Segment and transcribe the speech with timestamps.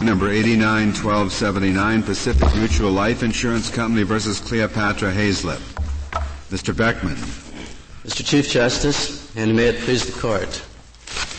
[0.00, 5.58] Number 891279, Pacific Mutual Life Insurance Company versus Cleopatra Haslip.
[6.50, 6.74] Mr.
[6.74, 7.16] Beckman.
[8.06, 8.24] Mr.
[8.24, 10.62] Chief Justice, and may it please the Court.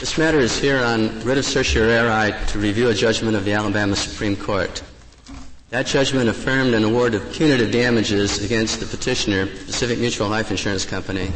[0.01, 3.95] This matter is here on writ of certiorari to review a judgment of the Alabama
[3.95, 4.83] Supreme Court.
[5.69, 10.83] That judgment affirmed an award of punitive damages against the petitioner, Pacific Mutual Life Insurance
[10.83, 11.31] Company,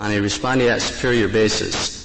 [0.00, 1.97] on a respondeat superior basis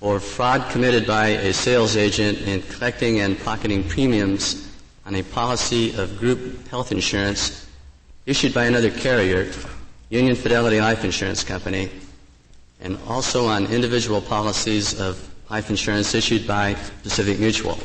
[0.00, 4.70] or fraud committed by a sales agent in collecting and pocketing premiums
[5.04, 7.66] on a policy of group health insurance
[8.26, 9.50] issued by another carrier,
[10.08, 11.90] Union Fidelity Life Insurance Company,
[12.80, 17.78] and also on individual policies of life insurance issued by Pacific Mutual.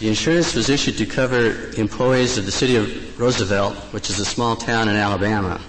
[0.00, 4.24] The insurance was issued to cover employees of the city of Roosevelt, which is a
[4.24, 5.60] small town in Alabama.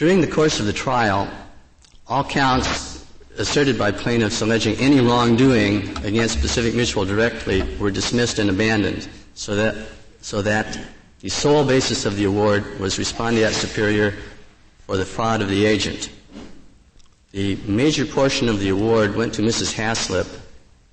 [0.00, 1.30] During the course of the trial,
[2.08, 3.04] all counts
[3.36, 9.54] asserted by plaintiffs alleging any wrongdoing against Pacific Mutual directly were dismissed and abandoned so
[9.56, 9.88] that,
[10.22, 10.80] so that
[11.20, 14.14] the sole basis of the award was respondeat superior
[14.86, 16.08] for the fraud of the agent.
[17.32, 19.74] The major portion of the award went to Mrs.
[19.74, 20.26] Haslip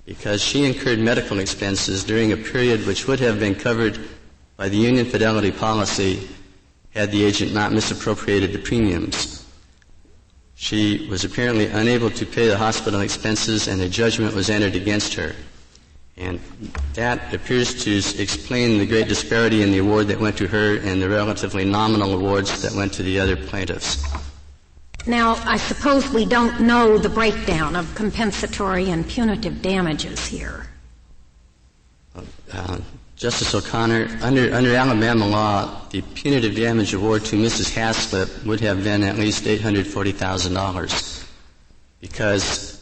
[0.04, 3.98] because she incurred medical expenses during a period which would have been covered
[4.58, 6.28] by the Union Fidelity policy
[6.90, 9.46] had the agent not misappropriated the premiums.
[10.54, 15.14] She was apparently unable to pay the hospital expenses and a judgment was entered against
[15.14, 15.34] her.
[16.16, 16.40] And
[16.94, 21.00] that appears to explain the great disparity in the award that went to her and
[21.00, 24.04] the relatively nominal awards that went to the other plaintiffs.
[25.06, 30.66] Now, I suppose we don't know the breakdown of compensatory and punitive damages here.
[32.52, 32.78] Uh,
[33.16, 37.74] Justice O'Connor, under, under Alabama law, the punitive damage award to Mrs.
[37.74, 41.28] Haslip would have been at least $840,000
[42.00, 42.80] because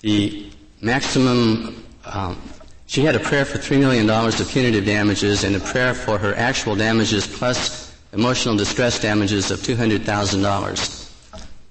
[0.00, 2.42] the maximum, um,
[2.86, 6.34] she had a prayer for $3 million of punitive damages and a prayer for her
[6.34, 11.10] actual damages plus emotional distress damages of $200,000.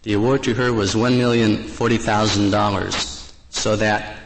[0.03, 4.22] The award to her was $1,040,000 so that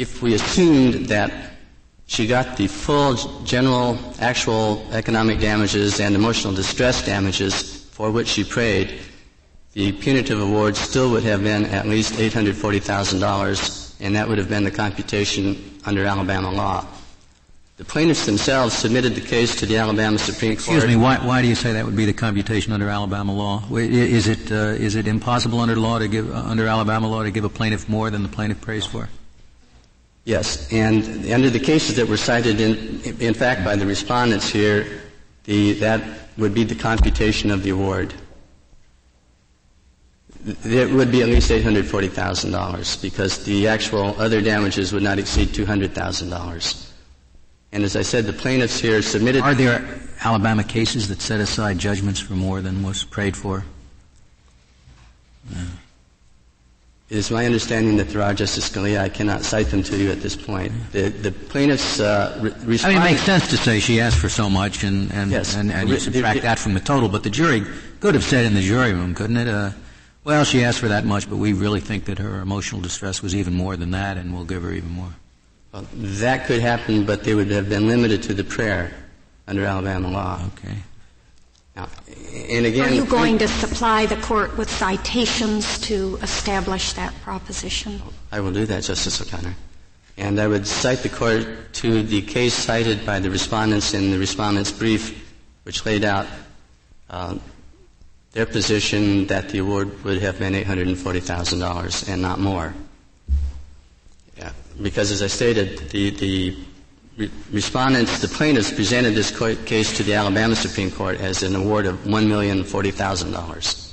[0.00, 1.30] if we assumed that
[2.06, 8.42] she got the full general actual economic damages and emotional distress damages for which she
[8.42, 8.98] prayed.
[9.74, 14.64] The punitive award still would have been at least $840,000 and that would have been
[14.64, 16.86] the computation under Alabama law.
[17.76, 20.76] The plaintiffs themselves submitted the case to the Alabama Supreme Court.
[20.76, 23.62] Excuse me, why, why do you say that would be the computation under Alabama law?
[23.70, 27.30] Is it, uh, is it impossible under law to give, uh, under Alabama law to
[27.30, 29.08] give a plaintiff more than the plaintiff prays for?
[30.30, 35.00] Yes, and under the cases that were cited in, in fact by the respondents here,
[35.42, 36.00] the, that
[36.38, 38.14] would be the computation of the award.
[40.64, 46.90] It would be at least $840,000 because the actual other damages would not exceed $200,000.
[47.72, 49.42] And as I said, the plaintiffs here submitted.
[49.42, 49.84] Are there
[50.20, 53.64] Alabama cases that set aside judgments for more than was prayed for?
[57.10, 59.00] It is my understanding that there are, Justice Scalia.
[59.00, 60.72] I cannot cite them to you at this point.
[60.92, 64.28] The, the plaintiffs uh, re- I mean, it makes sense to say she asked for
[64.28, 65.56] so much, and and yes.
[65.56, 67.08] and, and you subtract that from the total.
[67.08, 67.64] But the jury
[67.98, 69.48] could have said in the jury room, couldn't it?
[69.48, 69.72] Uh,
[70.22, 73.34] well, she asked for that much, but we really think that her emotional distress was
[73.34, 75.14] even more than that, and we'll give her even more.
[75.72, 78.92] Well, that could happen, but they would have been limited to the prayer
[79.48, 80.48] under Alabama law.
[80.58, 80.76] Okay.
[81.76, 81.88] Now,
[82.32, 88.02] and again, are you going to supply the court with citations to establish that proposition?
[88.32, 89.54] I will do that, Justice O'Connor.
[90.16, 94.18] And I would cite the court to the case cited by the respondents in the
[94.18, 95.32] respondent's brief,
[95.62, 96.26] which laid out
[97.08, 97.38] uh,
[98.32, 102.74] their position that the award would have been $840,000 and not more.
[104.36, 104.52] Yeah.
[104.80, 106.56] Because as I stated, the, the
[107.50, 109.30] respondents, the plaintiffs presented this
[109.64, 113.86] case to the Alabama Supreme Court as an award of $1,040,000.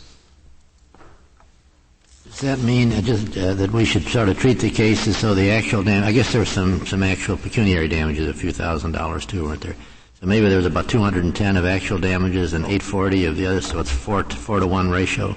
[2.26, 5.20] Does that mean uh, just, uh, that we should sort of treat the case as
[5.22, 8.52] though the actual dam- I guess there was some, some actual pecuniary damages, a few
[8.52, 9.76] thousand dollars too, weren't there?
[10.20, 13.80] So maybe there was about 210 of actual damages and 840 of the other, so
[13.80, 15.36] it's four to, four to one ratio.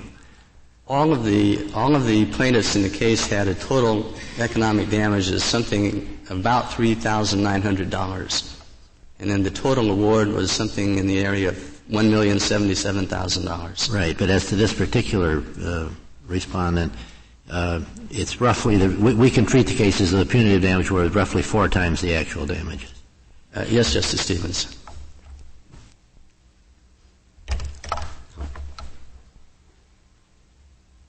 [0.89, 5.43] All of the all of the plaintiffs in the case had a total economic damages
[5.43, 8.57] something about three thousand nine hundred dollars,
[9.19, 13.45] and then the total award was something in the area of one million seventy-seven thousand
[13.45, 13.91] dollars.
[13.93, 15.91] Right, but as to this particular uh,
[16.27, 16.93] respondent,
[17.51, 17.81] uh,
[18.11, 21.15] it's roughly the, we, we, can treat the cases of the punitive damage where it's
[21.15, 22.95] roughly four times the actual damages.
[23.55, 24.77] Uh, yes, Justice Stevens.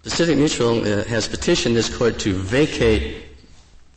[0.01, 3.30] Pacific Mutual uh, has petitioned this court to vacate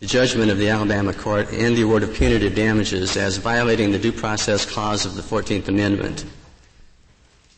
[0.00, 3.99] the judgment of the Alabama court and the award of punitive damages as violating the
[3.99, 6.25] due process clause of the 14th Amendment.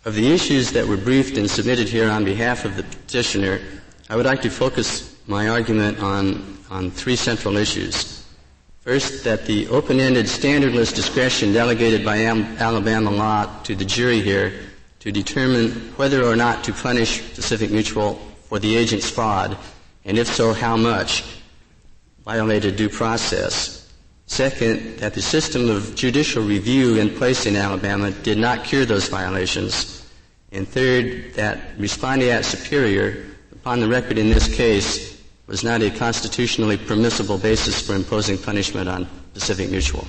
[0.04, 3.60] Of the issues that were briefed and submitted here on behalf of the petitioner,
[4.08, 8.24] I would like to focus my argument on, on three central issues.
[8.82, 14.52] First, that the open-ended standardless discretion delegated by Alabama law to the jury here
[15.00, 19.58] to determine whether or not to punish Pacific Mutual for the agent's fraud,
[20.04, 21.24] and if so, how much,
[22.26, 23.88] violated due process.
[24.26, 29.08] Second, that the system of judicial review in place in Alabama did not cure those
[29.08, 30.04] violations.
[30.50, 36.76] And third, that respondeat superior, upon the record in this case, was not a constitutionally
[36.76, 40.04] permissible basis for imposing punishment on Pacific Mutual.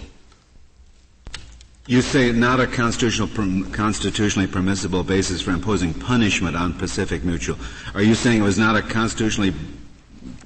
[1.86, 3.30] You say not a constitutional,
[3.72, 7.58] constitutionally permissible basis for imposing punishment on Pacific Mutual.
[7.94, 9.54] Are you saying it was not a constitutionally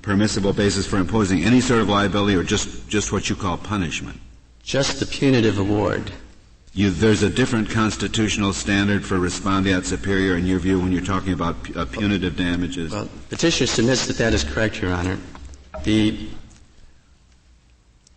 [0.02, 4.20] permissible basis for imposing any sort of liability or just, just what you call punishment?
[4.64, 6.12] Just the punitive award.
[6.74, 11.34] You, there's a different constitutional standard for respondeat superior in your view when you're talking
[11.34, 12.92] about uh, punitive damages.
[12.92, 15.18] Well, petitioner submits that that is correct, Your Honor.
[15.84, 16.30] The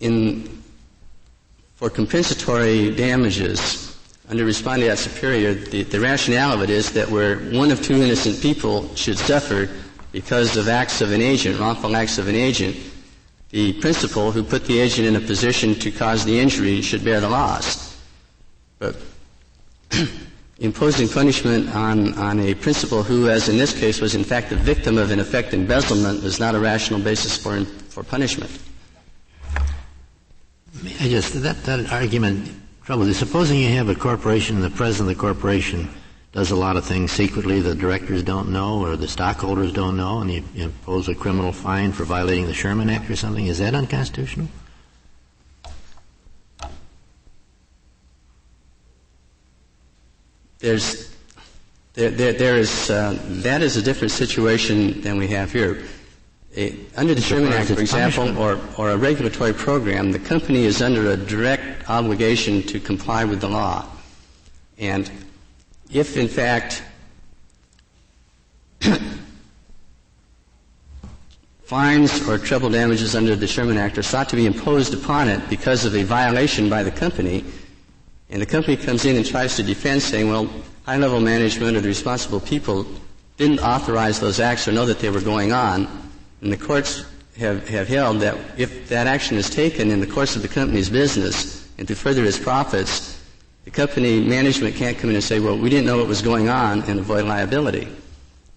[0.01, 0.63] in
[1.75, 3.99] for compensatory damages
[4.29, 8.41] under respondeat superior, the, the rationale of it is that where one of two innocent
[8.41, 9.69] people should suffer
[10.15, 12.77] because of acts of an agent, wrongful acts of an agent,
[13.51, 17.19] the principal who put the agent in a position to cause the injury should bear
[17.19, 18.01] the loss.
[18.79, 18.95] But
[20.61, 24.57] imposing punishment on, on a principal who, as in this case, was in fact the
[24.57, 28.57] victim of in effect embezzlement is not a rational basis for, for punishment.
[31.01, 32.53] I just, that, that argument
[32.85, 33.15] troubles me.
[33.15, 35.89] Supposing you have a corporation the president of the corporation
[36.35, 40.19] does a lot of things secretly the directors don't know or the stockholders don't know
[40.21, 43.47] and you, you impose a criminal fine for violating the Sherman Act or something.
[43.47, 44.49] Is that unconstitutional?
[50.65, 51.15] there's
[51.93, 55.85] there, there, there is uh, that is a different situation than we have here.
[56.57, 60.81] A, under the Sherman Act, for example, or, or a regulatory program, the company is
[60.83, 63.87] under a direct obligation to comply with the law.
[64.79, 65.11] And
[65.95, 66.83] if, in fact,
[71.63, 75.49] fines or treble damages under the Sherman Act are sought to be imposed upon it
[75.49, 77.45] because of a violation by the company,
[78.29, 80.51] and the company comes in and tries to defend saying, well,
[80.85, 82.85] high level management or the responsible people
[83.37, 85.87] didn't authorize those acts or know that they were going on.
[86.41, 87.05] And the courts
[87.39, 90.91] have, have held that if that action is taken in the course of the company's
[90.91, 93.14] business and to further its profits,
[93.65, 96.49] the company management can't come in and say, well, we didn't know what was going
[96.49, 97.89] on and avoid liability.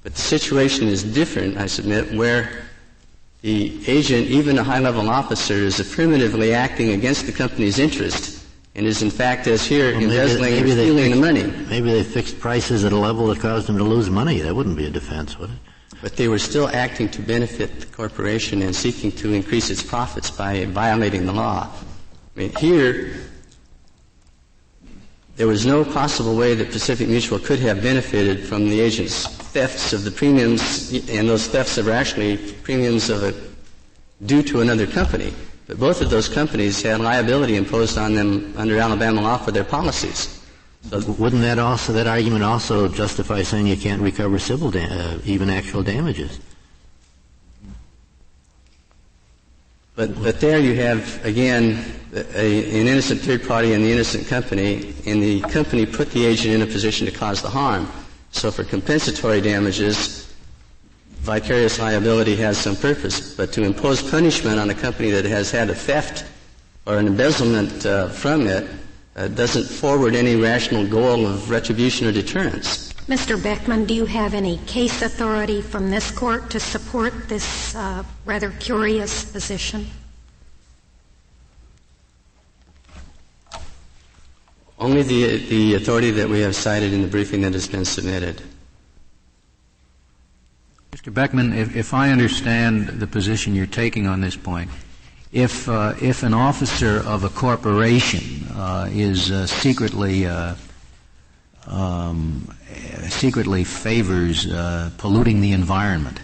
[0.04, 2.63] But the situation is different, I submit, where
[3.42, 8.38] the agent, even a high level officer, is affirmatively acting against the company's interest
[8.77, 11.65] and is in fact, as here, well, embezzling maybe, maybe stealing fixed, the money.
[11.68, 14.39] Maybe they fixed prices at a level that caused them to lose money.
[14.39, 15.56] That wouldn't be a defense, would it?
[16.00, 20.30] But they were still acting to benefit the corporation and seeking to increase its profits
[20.30, 21.71] by violating the law.
[22.36, 23.15] I mean, here,
[25.38, 29.94] there was no possible way that Pacific Mutual could have benefited from the agent's thefts
[29.94, 33.34] of the premiums, and those thefts are actually premiums of a,
[34.25, 35.32] due to another company.
[35.67, 39.63] But both of those companies had liability imposed on them under Alabama law for their
[39.63, 40.41] policies.
[40.89, 45.20] So wouldn't that also that argument also justify saying you can't recover civil da- uh,
[45.25, 46.39] even actual damages?
[49.98, 54.94] But but there you have again a, an innocent third party and the innocent company,
[55.08, 57.89] and the company put the agent in a position to cause the harm.
[58.30, 60.32] So for compensatory damages,
[61.22, 65.72] vicarious liability has some purpose, but to impose punishment on a company that has had
[65.72, 66.25] a theft
[66.86, 68.70] or an embezzlement uh, from it
[69.16, 72.87] uh, doesn't forward any rational goal of retribution or deterrence.
[73.07, 73.41] Mr.
[73.41, 78.51] Beckman, do you have any case authority from this court to support this uh, rather
[78.59, 79.87] curious position?
[84.77, 88.41] Only the, the authority that we have cited in the briefing that has been submitted.
[90.91, 91.13] Mr.
[91.13, 94.69] Beckman, if, if, I understand the position you're taking on this point,
[95.31, 100.55] if uh, if an officer of a corporation uh, is uh, secretly uh,
[101.67, 102.47] um,
[103.09, 106.19] secretly favors uh, polluting the environment,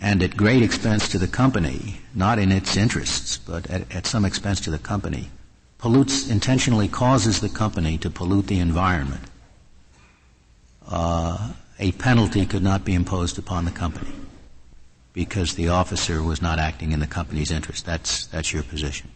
[0.00, 4.24] and at great expense to the company, not in its interests, but at, at some
[4.24, 5.30] expense to the company,
[5.78, 9.24] pollutes intentionally causes the company to pollute the environment.
[10.88, 14.12] Uh, a penalty could not be imposed upon the company
[15.12, 17.84] because the officer was not acting in the company's interest.
[17.84, 19.10] That's, that's your position.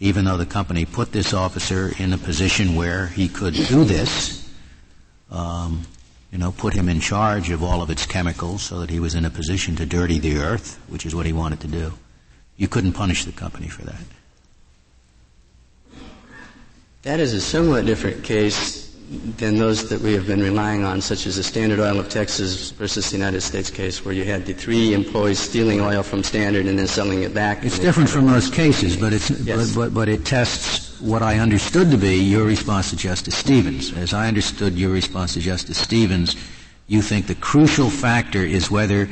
[0.00, 4.50] Even though the company put this officer in a position where he could do this,
[5.30, 5.82] um,
[6.32, 9.14] you know, put him in charge of all of its chemicals so that he was
[9.14, 11.92] in a position to dirty the earth, which is what he wanted to do.
[12.56, 14.00] You couldn't punish the company for that.
[17.02, 21.26] That is a somewhat different case than those that we have been relying on, such
[21.26, 24.52] as the Standard Oil of Texas versus the United States case, where you had the
[24.52, 27.64] three employees stealing oil from Standard and then selling it back.
[27.64, 29.74] It's different from those cases, but it's yes.
[29.74, 33.92] but, but, but it tests what I understood to be your response to Justice Stevens.
[33.94, 36.36] As I understood your response to Justice Stevens,
[36.86, 39.06] you think the crucial factor is whether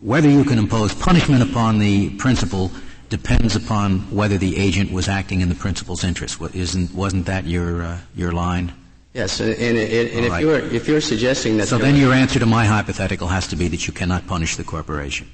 [0.00, 2.70] whether you can impose punishment upon the principal
[3.10, 6.40] depends upon whether the agent was acting in the principal's interest.
[6.54, 8.72] Isn't, wasn't that your, uh, your line?
[9.12, 10.40] Yes, and, and, and if, right.
[10.40, 11.66] you're, if you're suggesting that...
[11.66, 14.62] So then your answer to my hypothetical has to be that you cannot punish the
[14.62, 15.28] corporation.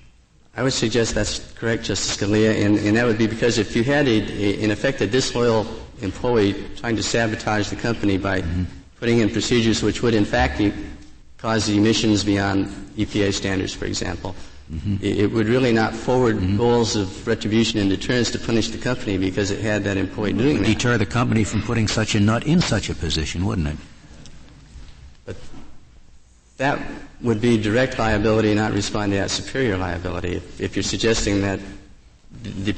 [0.57, 3.85] I would suggest that's correct, Justice Scalia, and, and that would be because if you
[3.85, 5.67] had, a, a, in effect, a disloyal
[6.01, 8.65] employee trying to sabotage the company by mm-hmm.
[8.99, 10.63] putting in procedures which would, in fact,
[11.37, 14.35] cause emissions beyond EPA standards, for example,
[14.73, 14.97] Mm-hmm.
[15.01, 16.57] It, would really not forward mm-hmm.
[16.57, 20.59] goals of retribution and deterrence to punish the company because it had that employee doing
[20.59, 20.67] that.
[20.67, 23.77] Deter the company from putting such a nut in such a position, wouldn't it?
[25.25, 25.37] But
[26.57, 26.81] that
[27.21, 30.37] would be direct liability, not respondeat superior liability.
[30.37, 31.61] If, if you're suggesting that
[32.43, 32.75] the,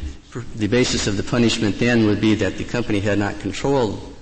[0.56, 4.14] the basis of the punishment then would be that the company had not controlled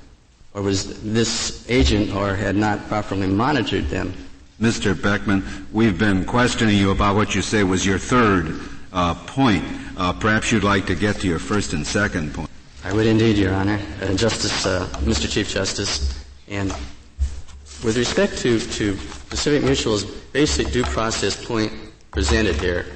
[0.57, 4.15] or was this agent or had not properly monitored them,
[4.61, 5.01] Mr.
[5.01, 8.59] Beckman, we've been questioning you about what you say was your third
[8.91, 9.63] uh, point.
[9.99, 12.49] Uh, perhaps you'd like to get to your first and second point.
[12.83, 15.31] I would indeed, Your Honor, uh, Justice, uh, Mr.
[15.31, 16.71] Chief Justice, and
[17.85, 18.95] with respect to, to
[19.29, 21.71] Pacific Mutual's basic due process point
[22.11, 22.87] presented here,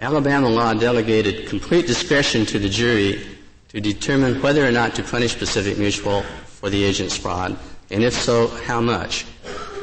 [0.00, 3.24] Alabama law delegated complete discretion to the jury
[3.68, 7.56] to determine whether or not to punish Pacific Mutual for the agent's fraud,
[7.92, 9.24] and if so, how much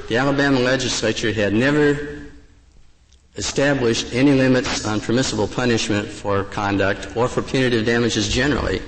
[0.08, 2.28] the Alabama legislature had never
[3.36, 8.82] established any limits on permissible punishment for conduct or for punitive damages generally.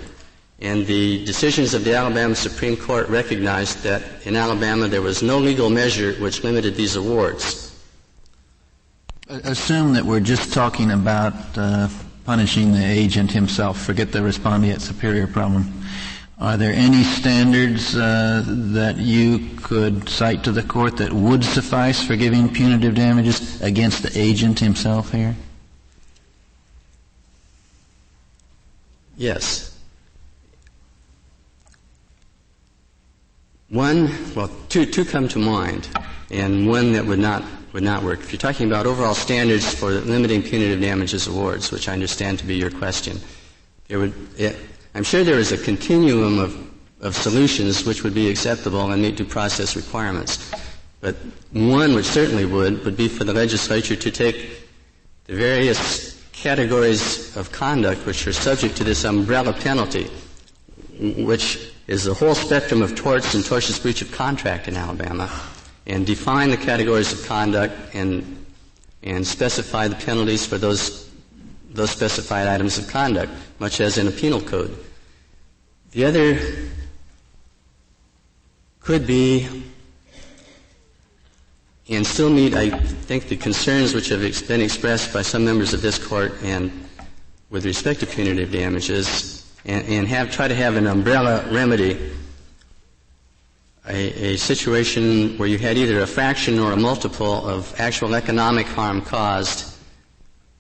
[0.61, 5.38] And the decisions of the Alabama Supreme Court recognized that in Alabama there was no
[5.38, 7.67] legal measure which limited these awards.
[9.29, 11.88] Assume that we're just talking about uh,
[12.25, 13.79] punishing the agent himself.
[13.79, 15.71] Forget the respondeat superior problem.
[16.39, 22.01] Are there any standards uh, that you could cite to the court that would suffice
[22.01, 25.36] for giving punitive damages against the agent himself here?
[29.17, 29.77] Yes.
[33.67, 35.89] One, well, two, two come to mind,
[36.31, 37.43] and one that would not
[37.74, 38.22] would not work.
[38.22, 42.46] If you're talking about overall standards for limiting punitive damages awards, which I understand to
[42.46, 43.19] be your question,
[43.88, 44.55] there would it,
[44.99, 46.57] I'm sure there is a continuum of,
[46.99, 50.51] of solutions which would be acceptable and meet due process requirements.
[50.99, 51.15] But
[51.53, 54.49] one which certainly would, would be for the legislature to take
[55.23, 60.09] the various categories of conduct which are subject to this umbrella penalty,
[60.99, 65.31] which is the whole spectrum of torts and tortious breach of contract in Alabama,
[65.87, 68.45] and define the categories of conduct and,
[69.03, 71.05] and specify the penalties for those
[71.71, 74.75] those specified items of conduct, much as in a penal code.
[75.91, 76.39] The other
[78.79, 79.63] could be
[81.89, 85.81] and still meet, I think, the concerns which have been expressed by some members of
[85.81, 86.72] this court and
[87.50, 92.12] with respect to punitive damages, and, and have try to have an umbrella remedy,
[93.88, 98.67] a, a situation where you had either a fraction or a multiple of actual economic
[98.67, 99.78] harm caused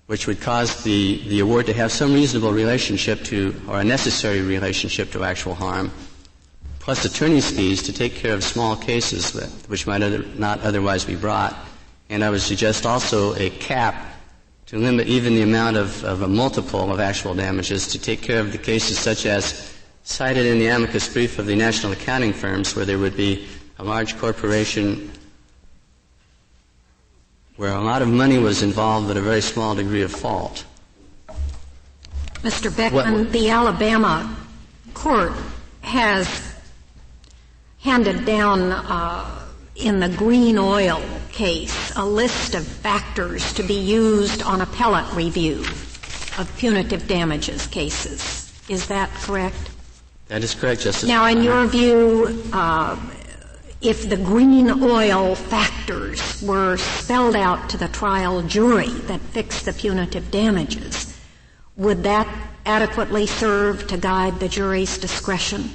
[0.09, 4.41] which would cause the, the award to have some reasonable relationship to, or a necessary
[4.41, 5.91] relationship to actual harm,
[6.79, 11.05] plus attorney's fees to take care of small cases that, which might other, not otherwise
[11.05, 11.55] be brought.
[12.09, 14.03] And I would suggest also a cap
[14.65, 18.39] to limit even the amount of, of a multiple of actual damages to take care
[18.39, 22.75] of the cases such as cited in the amicus brief of the national accounting firms
[22.75, 23.47] where there would be
[23.77, 25.11] a large corporation
[27.59, 30.63] where a lot of money was involved but a very small degree of fault.
[32.35, 32.75] Mr.
[32.75, 34.33] Beckman, what, the Alabama
[34.93, 35.33] court
[35.81, 36.55] has
[37.81, 39.41] handed down uh,
[39.75, 41.01] in the green oil
[41.33, 45.59] case a list of factors to be used on appellate review
[46.37, 48.53] of punitive damages cases.
[48.69, 49.69] Is that correct?
[50.29, 51.09] That is correct, Justice.
[51.09, 52.95] Now, in your view, uh,
[53.81, 59.73] if the green oil factors were spelled out to the trial jury that fixed the
[59.73, 61.17] punitive damages,
[61.77, 62.27] would that
[62.65, 65.69] adequately serve to guide the jury's discretion?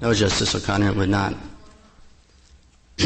[0.00, 1.34] No, Justice O'Connor, it would not.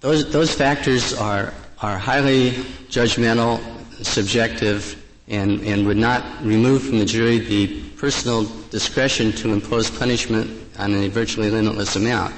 [0.00, 2.50] those, those factors are, are highly
[2.90, 3.60] judgmental,
[4.04, 10.50] subjective, and, and would not remove from the jury the personal discretion to impose punishment
[10.78, 12.34] on a virtually limitless amount.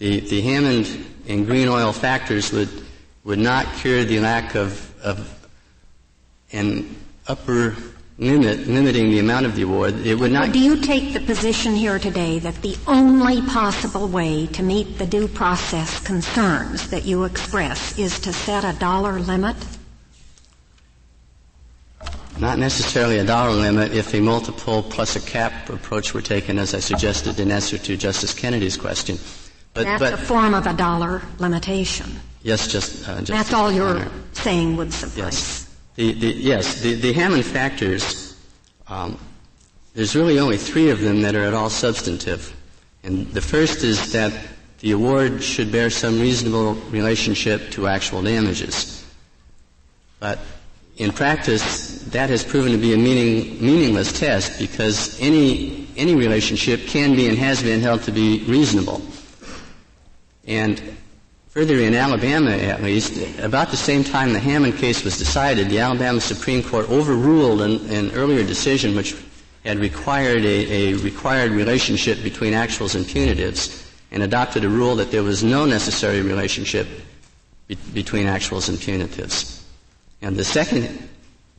[0.00, 2.70] The, the Hammond and green oil factors would,
[3.22, 5.46] would not cure the lack of, of
[6.52, 6.96] an
[7.28, 7.76] upper
[8.16, 10.06] limit, limiting the amount of the award.
[10.06, 10.52] It would not.
[10.52, 15.04] do you take the position here today that the only possible way to meet the
[15.04, 19.56] due process concerns that you express is to set a dollar limit?
[22.38, 26.74] Not necessarily a dollar limit if a multiple plus a cap approach were taken, as
[26.74, 29.18] I suggested in answer to Justice Kennedy's question.
[29.74, 32.10] But, That's but, a form of a dollar limitation.
[32.42, 33.08] Yes, just.
[33.08, 35.16] Uh, That's all you're saying would suffice.
[35.16, 35.76] Yes.
[35.96, 38.36] The, the, yes, the, the Hammond factors.
[38.88, 39.18] Um,
[39.94, 42.54] there's really only three of them that are at all substantive,
[43.02, 44.32] and the first is that
[44.80, 49.04] the award should bear some reasonable relationship to actual damages.
[50.20, 50.38] But
[50.96, 56.86] in practice, that has proven to be a meaning, meaningless test because any, any relationship
[56.86, 59.02] can be and has been held to be reasonable.
[60.50, 60.82] And
[61.50, 65.78] further, in Alabama at least, about the same time the Hammond case was decided, the
[65.78, 69.14] Alabama Supreme Court overruled an, an earlier decision which
[69.64, 75.12] had required a, a, required relationship between actuals and punitives and adopted a rule that
[75.12, 76.88] there was no necessary relationship
[77.68, 79.62] be- between actuals and punitives.
[80.20, 81.08] And the second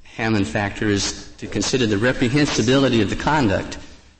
[0.04, 3.78] Hammond factor is to consider the reprehensibility of the conduct.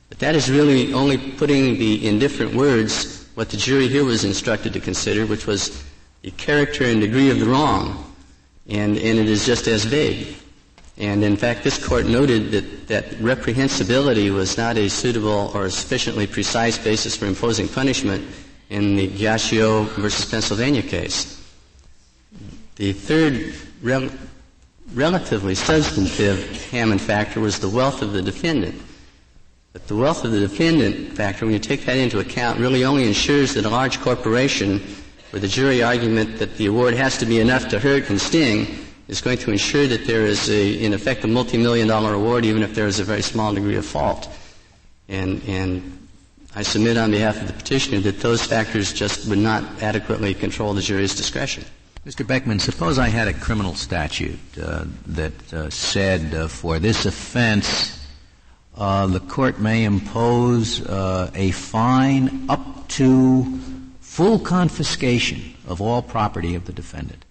[0.08, 4.24] But that is really only putting the, in different words, what the jury here was
[4.24, 5.82] instructed to consider, which was
[6.22, 8.12] the character and degree of the wrong.
[8.68, 10.36] And, and it is just as vague.
[10.98, 16.26] And in fact, this court noted that, that reprehensibility was not a suitable or sufficiently
[16.26, 18.24] precise basis for imposing punishment
[18.68, 21.38] in the Giaccio versus Pennsylvania case.
[22.76, 24.10] The third rel-
[24.94, 28.80] relatively substantive Hammond factor was the wealth of the defendant.
[29.72, 33.06] But the wealth of the defendant factor, when you take that into account, really only
[33.06, 34.82] ensures that a large corporation
[35.32, 38.66] with a jury argument that the award has to be enough to hurt and sting
[39.08, 42.62] is going to ensure that there is a, in effect, a multi-million dollar award even
[42.62, 44.28] if there is a very small degree of fault.
[45.08, 46.06] And, and
[46.54, 50.74] I submit on behalf of the petitioner that those factors just would not adequately control
[50.74, 51.64] the jury's discretion.
[52.04, 52.26] Mr.
[52.26, 58.01] Beckman, suppose I had a criminal statute uh, that uh, said uh, for this offense
[58.76, 63.44] uh, the court may impose uh, a fine up to
[64.00, 67.24] full confiscation of all property of the defendant.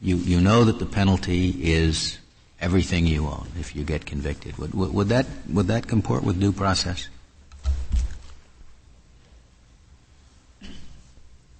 [0.00, 2.18] You, you know that the penalty is
[2.60, 4.56] everything you own if you get convicted.
[4.58, 7.08] Would, would, would that, would that comport with due process?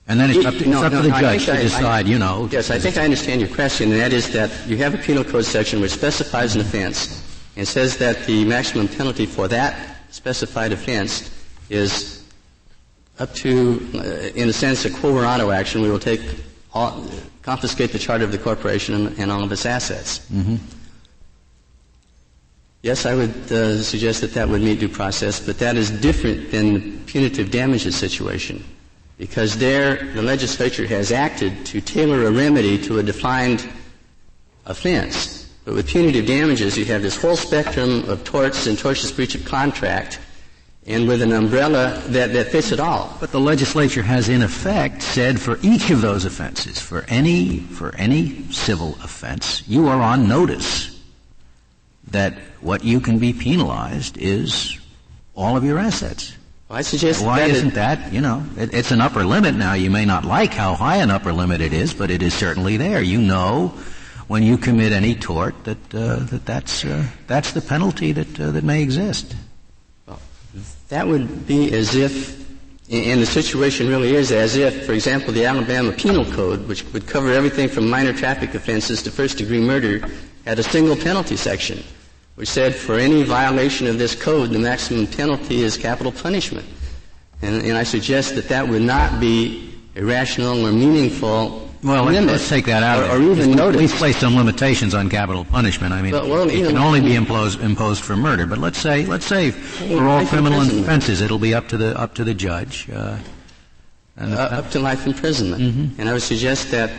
[0.09, 1.63] And then it's up to, no, it's up no, to the no, judge to I,
[1.63, 2.49] decide, I, you know.
[2.53, 5.25] Yes, I think I understand your question, and that is that you have a penal
[5.25, 7.26] code section which specifies an offense
[7.57, 11.31] and says that the maximum penalty for that specified offense
[11.69, 12.25] is
[13.19, 13.99] up to, uh,
[14.35, 15.83] in a sense, a quo warranto action.
[15.83, 16.21] We will take
[16.73, 17.05] all,
[17.43, 20.21] confiscate the charter of the corporation and, and all of its assets.
[20.31, 20.57] Mm-hmm.
[22.83, 26.51] Yes, I would uh, suggest that that would meet due process, but that is different
[26.51, 28.63] than the punitive damages situation
[29.19, 33.69] because there the legislature has acted to tailor a remedy to a defined
[34.67, 35.36] offense.
[35.67, 39.45] But with punitive damages, you have this whole spectrum of torts and tortious breach of
[39.45, 40.21] contract,
[40.87, 43.17] and with an umbrella that, that fits it all.
[43.19, 47.93] But the legislature has in effect said for each of those offenses, for any, for
[47.97, 51.03] any civil offense, you are on notice
[52.13, 54.79] that what you can be penalized is
[55.35, 56.37] all of your assets.
[56.69, 59.75] Well, I suggest why that isn't that you know it, it's an upper limit now.
[59.75, 62.77] You may not like how high an upper limit it is, but it is certainly
[62.77, 63.03] there.
[63.03, 63.75] You know
[64.29, 68.51] when you commit any tort that uh, that that's uh, that's the penalty that uh,
[68.51, 69.37] that may exist.
[70.07, 70.21] Well,
[70.89, 72.49] that would be as if,
[72.91, 77.07] and the situation really is as if, for example, the Alabama Penal Code, which would
[77.07, 80.07] cover everything from minor traffic offenses to first-degree murder,
[80.45, 81.83] had a single penalty section
[82.37, 86.67] which said for any violation of this code, the maximum penalty is capital punishment.
[87.43, 92.25] And, and I suggest that that would not be a rational or meaningful well, limit,
[92.25, 93.11] let's take that out.
[93.11, 93.81] Or, or even notice.
[93.81, 95.93] Please place some limitations on capital punishment.
[95.93, 98.45] I mean, well, well, it can only be imposed, imposed for murder.
[98.47, 102.15] But let's say, let's say for all criminal offenses, it'll be up to the up
[102.17, 102.91] to the judge.
[102.91, 103.19] Uh,
[104.19, 105.63] uh, up to life imprisonment.
[105.63, 106.01] Mm-hmm.
[106.01, 106.91] And I would suggest that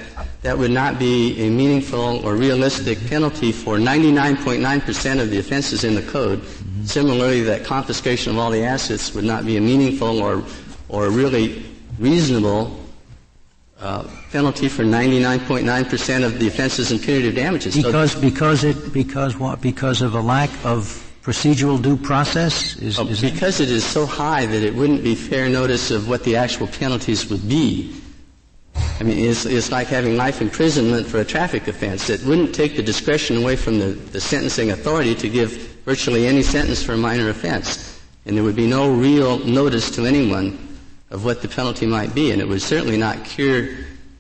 [0.44, 5.96] that would not be a meaningful or realistic penalty for 99.9% of the offenses in
[5.96, 6.40] the code.
[6.40, 6.86] Mm-hmm.
[6.86, 10.44] Similarly, that confiscation of all the assets would not be a meaningful or,
[10.90, 11.66] or really
[11.98, 12.78] reasonable
[13.80, 17.76] uh, penalty for 99.9% of the offenses and punitive damages.
[17.76, 19.62] Because, so because it, because what?
[19.62, 22.76] Because of a lack of procedural due process?
[22.78, 26.08] Is, oh, is because it is so high that it wouldn't be fair notice of
[26.08, 27.94] what the actual penalties would be.
[29.00, 32.10] I mean, it's, it's like having life imprisonment for a traffic offense.
[32.10, 35.52] It wouldn't take the discretion away from the, the sentencing authority to give
[35.86, 38.02] virtually any sentence for a minor offense.
[38.26, 40.67] And there would be no real notice to anyone
[41.10, 42.32] of what the penalty might be.
[42.32, 43.70] And it would certainly not cure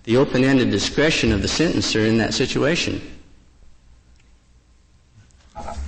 [0.03, 3.01] the open-ended discretion of the sentencer in that situation.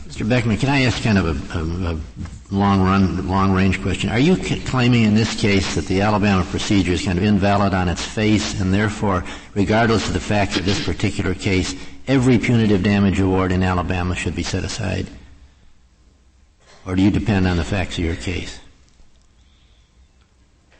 [0.07, 0.27] Mr.
[0.27, 1.99] Beckman, can I ask kind of a, a, a
[2.51, 4.09] long run, long range question?
[4.09, 7.73] Are you c- claiming in this case that the Alabama procedure is kind of invalid
[7.73, 11.75] on its face and therefore, regardless of the facts of this particular case,
[12.07, 15.07] every punitive damage award in Alabama should be set aside?
[16.85, 18.59] Or do you depend on the facts of your case?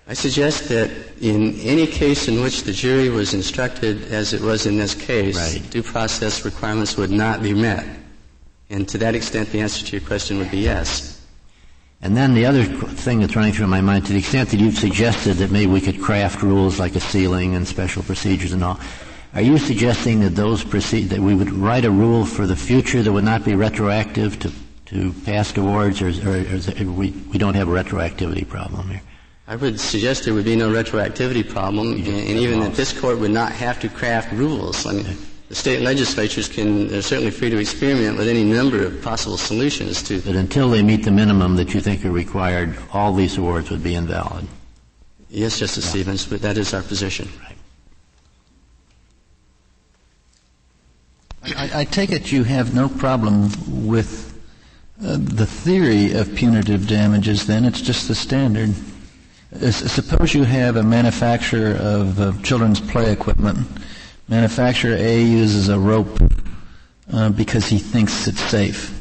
[0.10, 0.90] I suggest that
[1.22, 5.38] in any case in which the jury was instructed, as it was in this case,
[5.38, 5.70] right.
[5.70, 7.86] due process requirements would not be met.
[8.72, 11.24] And to that extent, the answer to your question would be yes.
[12.02, 14.80] And then the other thing that's running through my mind, to the extent that you've
[14.80, 18.80] suggested that maybe we could craft rules like a ceiling and special procedures and all,
[19.36, 23.04] are you suggesting that those proceed, that we would write a rule for the future
[23.04, 24.52] that would not be retroactive to,
[24.86, 29.02] to past awards, or, or, or we, we don't have a retroactivity problem here?
[29.50, 33.18] I would suggest there would be no retroactivity problem, and, and even that this court
[33.18, 34.86] would not have to craft rules.
[34.86, 39.02] I mean, the state legislatures can they're certainly free to experiment with any number of
[39.02, 40.22] possible solutions to.
[40.22, 43.84] But until they meet the minimum that you think are required, all these awards would
[43.84, 44.46] be invalid.
[45.30, 45.92] Yes, Justice yeah.
[45.92, 47.28] Stevens, but that is our position.
[47.42, 47.56] Right.
[51.58, 53.50] I, I take it you have no problem
[53.88, 54.40] with
[55.04, 57.48] uh, the theory of punitive damages.
[57.48, 58.76] Then it's just the standard.
[59.58, 63.68] Suppose you have a manufacturer of uh, children's play equipment
[64.30, 66.22] Manufacturer A uses a rope
[67.12, 68.96] uh, because he thinks it's safe.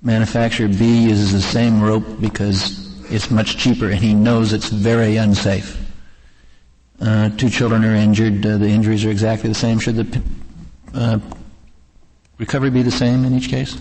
[0.00, 5.18] Manufacturer B uses the same rope because it's much cheaper and he knows it's very
[5.18, 5.78] unsafe.
[7.02, 8.46] Uh, two children are injured.
[8.46, 9.78] Uh, the injuries are exactly the same.
[9.78, 10.22] Should the
[10.94, 11.18] uh,
[12.38, 13.76] recovery be the same in each case?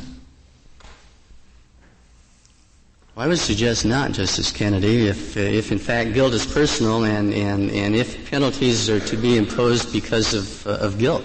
[3.15, 5.08] Well, I would suggest not, Justice Kennedy.
[5.08, 9.15] If, uh, if in fact guilt is personal and, and, and if penalties are to
[9.15, 11.23] be imposed because of, uh, of guilt,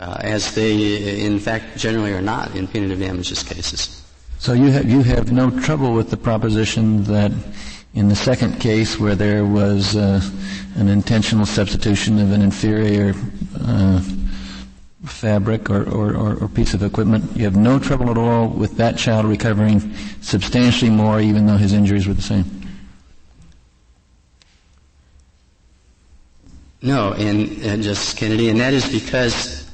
[0.00, 4.04] uh, as they in fact generally are not in punitive damages cases.
[4.38, 7.32] So you have, you have no trouble with the proposition that
[7.94, 10.20] in the second case where there was uh,
[10.76, 13.14] an intentional substitution of an inferior
[13.62, 14.02] uh,
[15.10, 17.36] fabric or, or, or, piece of equipment.
[17.36, 21.72] You have no trouble at all with that child recovering substantially more even though his
[21.72, 22.44] injuries were the same.
[26.80, 29.68] No, and uh, Justice Kennedy, and that is because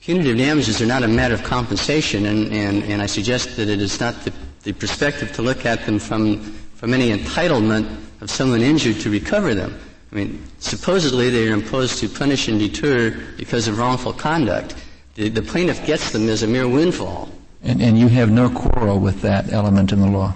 [0.00, 3.80] punitive damages are not a matter of compensation, and, and, and I suggest that it
[3.80, 4.32] is not the,
[4.64, 6.42] the perspective to look at them from,
[6.74, 7.88] from any entitlement
[8.20, 9.78] of someone injured to recover them.
[10.14, 14.76] I mean, supposedly they are imposed to punish and deter because of wrongful conduct.
[15.16, 17.28] The, the plaintiff gets them as a mere windfall.
[17.64, 20.32] And, and you have no quarrel with that element in the law?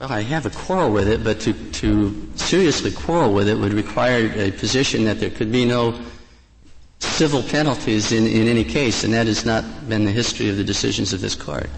[0.00, 3.72] Well, I have a quarrel with it, but to, to seriously quarrel with it would
[3.72, 5.98] require a position that there could be no
[7.00, 10.64] civil penalties in, in any case, and that has not been the history of the
[10.64, 11.68] decisions of this court.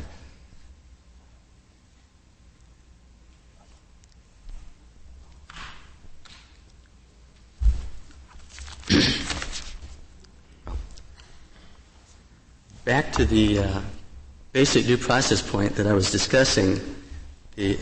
[12.88, 13.80] Back to the uh,
[14.52, 16.80] basic due process point that I was discussing,
[17.54, 17.76] the,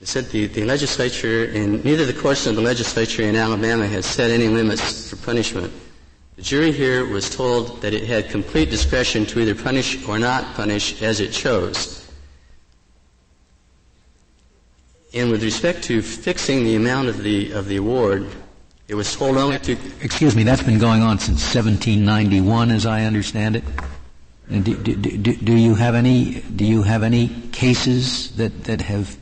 [0.00, 4.06] I said the, the legislature, and neither the courts nor the legislature in Alabama has
[4.06, 5.72] set any limits for punishment.
[6.36, 10.54] The jury here was told that it had complete discretion to either punish or not
[10.54, 12.08] punish as it chose.
[15.12, 18.28] And with respect to fixing the amount of the, of the award,
[18.90, 19.76] it was told only to.
[20.02, 23.64] Excuse me, that's been going on since 1791, as I understand it.
[24.50, 26.40] Do, do, do, do, you have any?
[26.40, 29.16] Do you have any cases that that have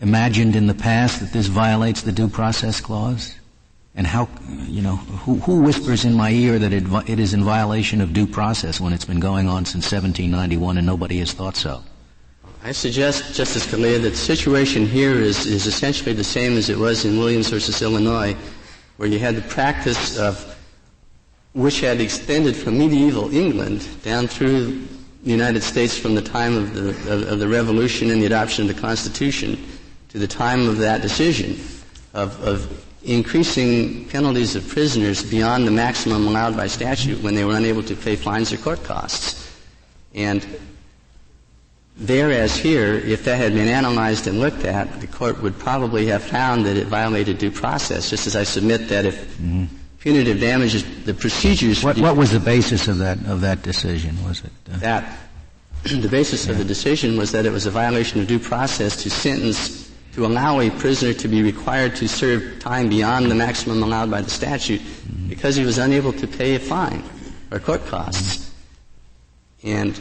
[0.00, 3.34] imagined in the past that this violates the due process clause?
[3.94, 4.28] And how,
[4.68, 8.12] you know, who, who whispers in my ear that it, it is in violation of
[8.12, 11.82] due process when it's been going on since 1791 and nobody has thought so?
[12.62, 16.78] I suggest, Justice Scalia, that the situation here is, is essentially the same as it
[16.78, 18.36] was in Williams versus Illinois,
[19.00, 20.58] where you had the practice of
[21.54, 24.86] which had extended from medieval England down through
[25.24, 28.68] the United States from the time of the, of, of the Revolution and the adoption
[28.68, 29.58] of the Constitution
[30.10, 31.52] to the time of that decision
[32.12, 37.56] of, of increasing penalties of prisoners beyond the maximum allowed by statute when they were
[37.56, 39.50] unable to pay fines or court costs.
[40.14, 40.46] And
[42.00, 46.06] there as here, if that had been analyzed and looked at, the court would probably
[46.06, 49.66] have found that it violated due process, just as I submit that if mm-hmm.
[49.98, 51.84] punitive damages, the procedures.
[51.84, 54.16] What, what, was the basis of that of that decision?
[54.24, 55.18] Was it uh, that
[55.84, 56.52] the basis yeah.
[56.52, 60.26] of the decision was that it was a violation of due process to sentence to
[60.26, 64.30] allow a prisoner to be required to serve time beyond the maximum allowed by the
[64.30, 65.28] statute mm-hmm.
[65.28, 67.02] because he was unable to pay a fine
[67.50, 68.50] or court costs.
[69.62, 69.68] Mm-hmm.
[69.68, 70.00] And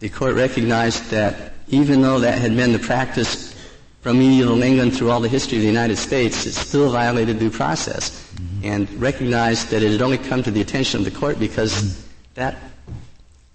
[0.00, 3.54] the court recognized that even though that had been the practice
[4.00, 7.50] from medieval England through all the history of the United States, it still violated due
[7.50, 8.64] process mm-hmm.
[8.64, 12.08] and recognized that it had only come to the attention of the court because mm-hmm.
[12.34, 12.56] that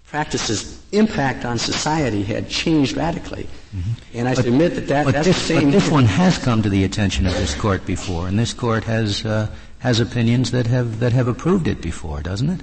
[0.06, 3.44] practice's impact on society had changed radically.
[3.74, 4.18] Mm-hmm.
[4.18, 5.64] And I but, submit that, that that's this, the same.
[5.64, 8.84] But this one has come to the attention of this court before, and this court
[8.84, 12.60] has uh, has opinions that have that have approved it before, doesn't it?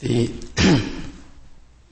[0.00, 0.32] The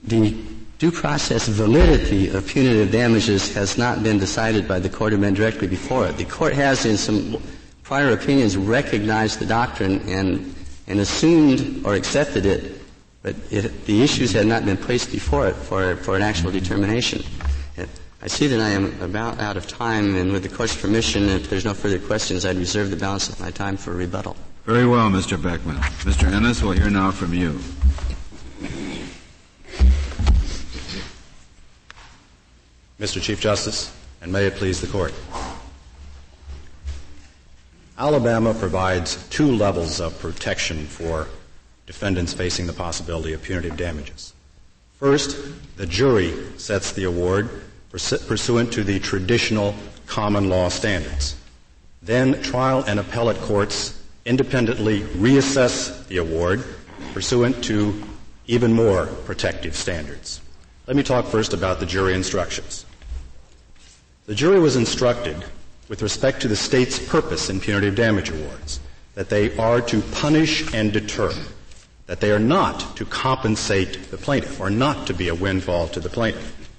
[0.07, 0.35] the
[0.77, 5.33] due process validity of punitive damages has not been decided by the court of Men
[5.33, 6.17] directly before it.
[6.17, 7.41] The court has, in some
[7.83, 10.53] prior opinions, recognized the doctrine and,
[10.87, 12.81] and assumed or accepted it,
[13.23, 17.23] but it, the issues had not been placed before it for, for an actual determination.
[18.19, 21.51] I see that I am about out of time, and with the court's permission, if
[21.51, 24.35] there's no further questions, I'd reserve the balance of my time for rebuttal.
[24.65, 25.41] Very well, Mr.
[25.41, 25.77] Beckman.
[26.01, 26.29] Mr.
[26.29, 27.59] Ennis, we'll hear now from you.
[32.99, 33.21] Mr.
[33.21, 35.13] Chief Justice, and may it please the Court.
[37.99, 41.27] Alabama provides two levels of protection for
[41.85, 44.33] defendants facing the possibility of punitive damages.
[44.99, 45.37] First,
[45.77, 47.49] the jury sets the award
[47.91, 49.75] pursuant to the traditional
[50.07, 51.35] common law standards.
[52.01, 56.63] Then trial and appellate courts independently reassess the award
[57.13, 58.03] pursuant to
[58.47, 60.41] even more protective standards.
[60.87, 62.85] Let me talk first about the jury instructions.
[64.27, 65.45] The jury was instructed
[65.87, 68.81] with respect to the state's purpose in punitive damage awards
[69.15, 71.33] that they are to punish and deter,
[72.07, 76.01] that they are not to compensate the plaintiff or not to be a windfall to
[76.01, 76.69] the plaintiff.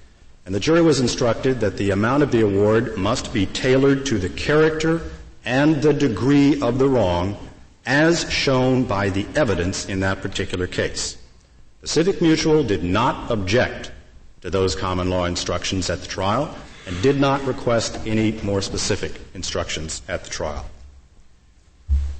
[0.44, 4.18] And the jury was instructed that the amount of the award must be tailored to
[4.18, 5.00] the character
[5.46, 7.34] and the degree of the wrong
[7.86, 11.16] as shown by the evidence in that particular case.
[11.80, 13.90] Pacific Mutual did not object
[14.42, 16.54] to those common law instructions at the trial
[16.88, 20.64] and did not request any more specific instructions at the trial.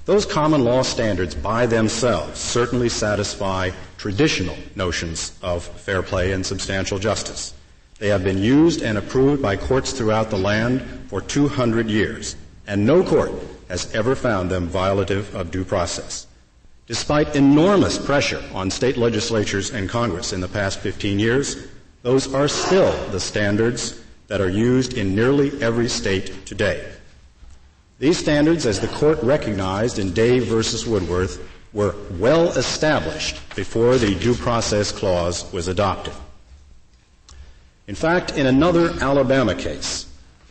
[0.04, 6.98] Those common law standards by themselves certainly satisfy traditional notions of fair play and substantial
[6.98, 7.54] justice.
[7.98, 12.86] They have been used and approved by courts throughout the land for 200 years, and
[12.86, 13.32] no court
[13.68, 16.26] has ever found them violative of due process.
[16.86, 21.68] Despite enormous pressure on state legislatures and Congress in the past 15 years,
[22.02, 26.92] those are still the standards that are used in nearly every state today.
[27.98, 34.14] These standards, as the court recognized in Day versus Woodworth, were well established before the
[34.14, 36.14] due process clause was adopted.
[37.88, 40.06] In fact, in another Alabama case,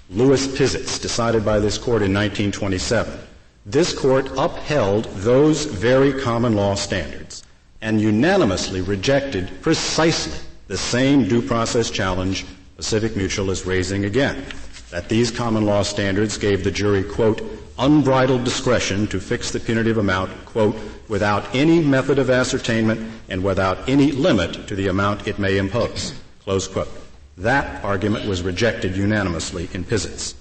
[0.09, 3.19] Louis Pizitz, decided by this court in 1927,
[3.65, 7.43] this court upheld those very common law standards
[7.81, 12.45] and unanimously rejected precisely the same due process challenge
[12.77, 14.45] Pacific Mutual is raising again.
[14.91, 17.41] That these common law standards gave the jury, quote,
[17.79, 20.75] unbridled discretion to fix the punitive amount, quote,
[21.07, 26.13] without any method of ascertainment and without any limit to the amount it may impose,
[26.43, 26.87] close quote.
[27.35, 30.35] That argument was rejected unanimously in Pizitz.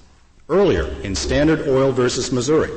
[0.51, 2.70] Earlier, in Standard Oil versus Missouri,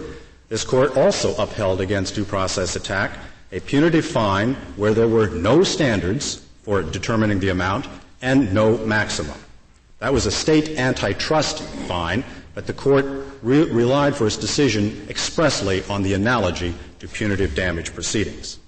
[0.47, 3.11] this court also upheld against due process attack
[3.51, 7.87] a punitive fine where there were no standards for determining the amount
[8.21, 9.37] and no maximum.
[9.99, 12.23] That was a state antitrust fine,
[12.55, 13.05] but the court
[13.41, 18.59] re- relied for its decision expressly on the analogy to punitive damage proceedings.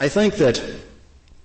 [0.00, 0.62] I think that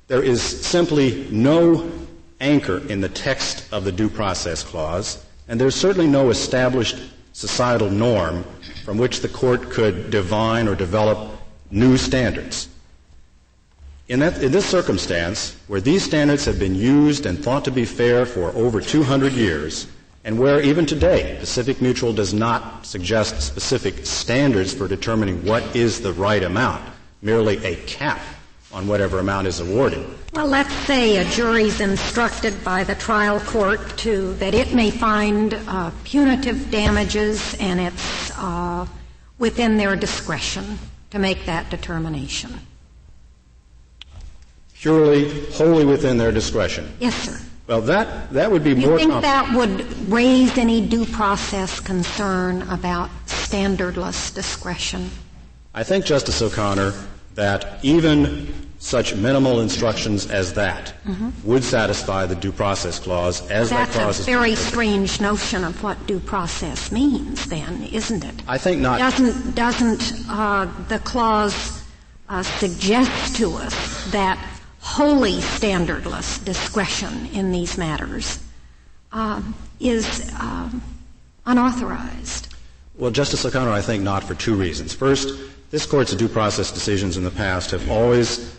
[0.08, 1.92] there is simply no
[2.40, 6.98] anchor in the text of the due process clause, and there's certainly no established
[7.32, 8.46] societal norm
[8.86, 11.40] from which the court could divine or develop
[11.72, 12.68] new standards.
[14.14, 17.84] In, that, in, this circumstance, where these standards have been used and thought to be
[17.84, 19.88] fair for over 200 years,
[20.24, 26.00] and where even today Pacific Mutual does not suggest specific standards for determining what is
[26.00, 26.84] the right amount,
[27.24, 28.22] merely a cap
[28.72, 30.06] on whatever amount is awarded.
[30.34, 35.56] Well, let's say a jury's instructed by the trial court to that it may find
[35.56, 38.86] uh, punitive damages, and it's uh,
[39.40, 40.78] within their discretion
[41.10, 42.60] to make that determination.
[44.84, 46.94] Purely, wholly within their discretion.
[47.00, 47.40] Yes, sir.
[47.68, 49.00] Well, that that would be you more.
[49.00, 55.10] You think that would raise any due process concern about standardless discretion?
[55.74, 56.92] I think, Justice O'Connor,
[57.36, 61.30] that even such minimal instructions as that mm-hmm.
[61.48, 65.82] would satisfy the due process clause as That's that clause a very strange notion of
[65.82, 68.36] what due process means, then, isn't it?
[68.46, 69.00] I think not.
[69.00, 71.82] Doesn't, doesn't uh, the clause
[72.28, 74.38] uh, suggest to us that
[74.94, 78.38] wholly standardless discretion in these matters
[79.12, 79.42] uh,
[79.80, 80.84] is um,
[81.48, 82.54] unauthorized?
[82.96, 84.94] Well, Justice O'Connor, I think not for two reasons.
[84.94, 85.36] First,
[85.72, 88.56] this Court's due process decisions in the past have always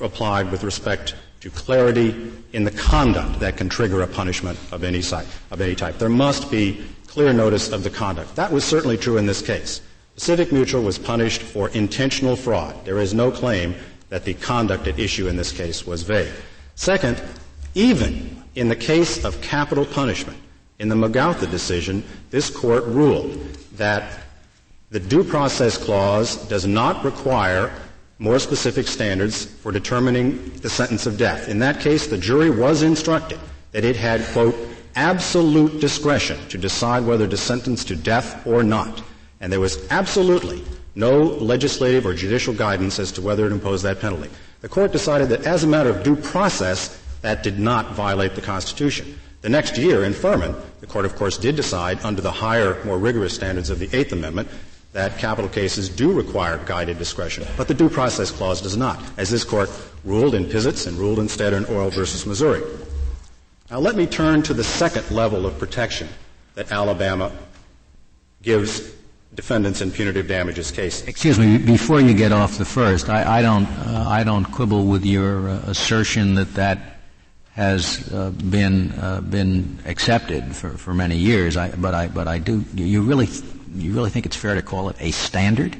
[0.00, 5.02] applied with respect to clarity in the conduct that can trigger a punishment of any,
[5.02, 5.98] site, of any type.
[5.98, 8.36] There must be clear notice of the conduct.
[8.36, 9.80] That was certainly true in this case.
[10.14, 12.84] Pacific Mutual was punished for intentional fraud.
[12.84, 13.74] There is no claim
[14.08, 16.32] that the conduct at issue in this case was vague.
[16.74, 17.20] Second,
[17.74, 20.38] even in the case of capital punishment,
[20.78, 23.32] in the McGautha decision, this court ruled
[23.76, 24.20] that
[24.90, 27.72] the due process clause does not require
[28.18, 31.48] more specific standards for determining the sentence of death.
[31.48, 33.40] In that case, the jury was instructed
[33.72, 34.54] that it had, quote,
[34.94, 39.02] absolute discretion to decide whether to sentence to death or not.
[39.40, 44.00] And there was absolutely no legislative or judicial guidance as to whether it imposed that
[44.00, 44.30] penalty.
[44.60, 48.40] The court decided that as a matter of due process, that did not violate the
[48.40, 49.18] Constitution.
[49.40, 52.98] The next year in Furman, the court, of course, did decide under the higher, more
[52.98, 54.48] rigorous standards of the Eighth Amendment
[54.92, 59.28] that capital cases do require guided discretion, but the due process clause does not, as
[59.28, 59.68] this court
[60.04, 62.62] ruled in Pizitz and ruled instead in Oil versus Missouri.
[63.70, 66.08] Now let me turn to the second level of protection
[66.54, 67.32] that Alabama
[68.42, 68.94] gives
[69.34, 71.06] defendants in punitive damages cases.
[71.08, 74.86] Excuse me, before you get off the first, I, I don't, uh, I don't quibble
[74.86, 76.78] with your uh, assertion that that
[77.52, 81.56] has uh, been uh, been accepted for, for many years.
[81.56, 82.64] I, but I, but I do.
[82.74, 83.28] You really
[83.74, 85.76] you really think it's fair to call it a standard?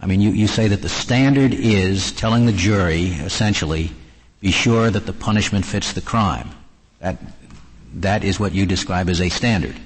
[0.00, 3.90] I mean, you, you say that the standard is telling the jury, essentially,
[4.40, 6.50] be sure that the punishment fits the crime.
[7.00, 7.16] That,
[7.94, 9.76] that is what you describe as a standard.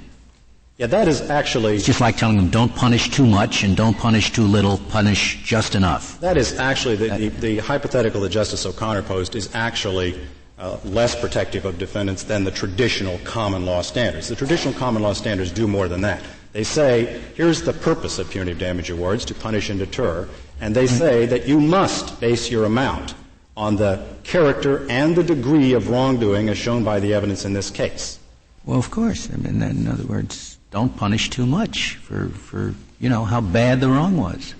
[0.80, 1.76] Yeah, that is actually.
[1.76, 5.42] It's just like telling them don't punish too much and don't punish too little, punish
[5.42, 6.18] just enough.
[6.20, 10.18] That is actually, the, the, the hypothetical that Justice O'Connor posed is actually
[10.58, 14.28] uh, less protective of defendants than the traditional common law standards.
[14.28, 16.22] The traditional common law standards do more than that.
[16.54, 20.30] They say, here's the purpose of punitive damage awards, to punish and deter,
[20.62, 23.12] and they say that you must base your amount
[23.54, 27.68] on the character and the degree of wrongdoing as shown by the evidence in this
[27.68, 28.18] case.
[28.64, 29.28] Well, of course.
[29.30, 33.80] I mean, in other words, don't punish too much for, for you know, how bad
[33.80, 34.54] the wrong was.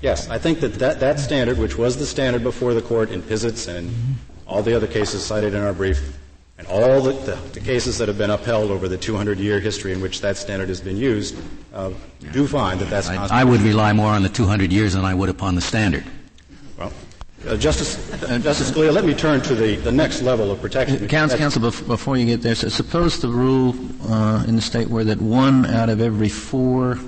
[0.00, 3.20] Yes, I think that, that that standard, which was the standard before the court in
[3.20, 4.12] Pizitz and mm-hmm.
[4.46, 6.16] all the other cases cited in our brief,
[6.56, 9.92] and all the, the, the, cases that have been upheld over the 200 year history
[9.92, 11.36] in which that standard has been used
[11.74, 11.90] uh,
[12.32, 15.14] do find that that's I, I, would rely more on the 200 years than I
[15.14, 16.04] would upon the standard.
[16.78, 16.92] Well,
[17.46, 21.06] uh, Justice, uh, Justice Scalia, let me turn to the, the next level of protection.
[21.08, 23.74] Counsel, counsel before you get there, so suppose the rule
[24.10, 26.98] uh, in the state were that one out of every four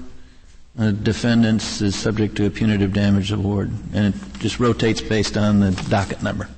[0.78, 5.60] uh, defendants is subject to a punitive damage award, and it just rotates based on
[5.60, 6.48] the docket number.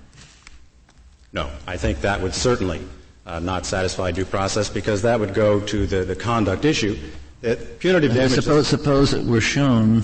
[1.32, 2.82] No, I think that would certainly
[3.24, 6.98] uh, not satisfy due process because that would go to the, the conduct issue.
[7.40, 8.44] That punitive damages.
[8.44, 10.02] Suppose, suppose it were shown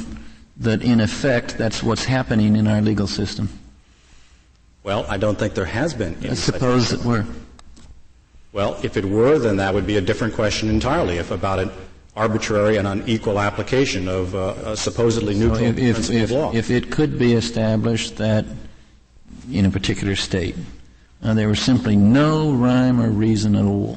[0.58, 3.48] that in effect that's what's happening in our legal system.
[4.82, 6.16] Well, I don't think there has been.
[6.24, 7.26] Any suppose it were.
[8.52, 11.18] Well, if it were, then that would be a different question entirely.
[11.18, 11.70] If about an
[12.18, 16.52] arbitrary and unequal application of uh, a supposedly neutral so if, principle if, of law.
[16.52, 18.44] If it could be established that
[19.52, 20.56] in a particular state
[21.22, 23.96] uh, there was simply no rhyme or reason at all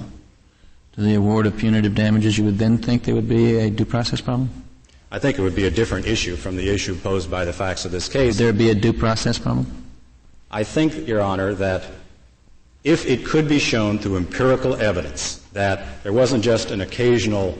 [0.93, 3.86] to the award of punitive damages, you would then think there would be a due
[3.86, 4.49] process problem?
[5.12, 7.84] I think it would be a different issue from the issue posed by the facts
[7.84, 8.38] of this case.
[8.38, 9.68] Would there be a due process problem?
[10.49, 11.84] I think, Your Honor, that
[12.86, 17.57] if it could be shown through empirical evidence that there wasn't just an occasional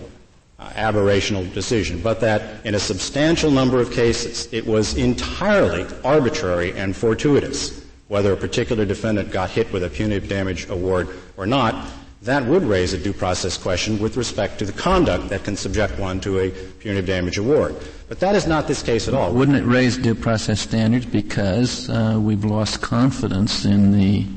[0.60, 6.72] uh, aberrational decision, but that in a substantial number of cases it was entirely arbitrary
[6.74, 11.88] and fortuitous, whether a particular defendant got hit with a punitive damage award or not,
[12.24, 15.98] that would raise a due process question with respect to the conduct that can subject
[15.98, 17.76] one to a punitive damage award.
[18.10, 19.34] But that is not this case at all.
[19.34, 24.28] Wouldn't it raise due process standards because uh, we've lost confidence in the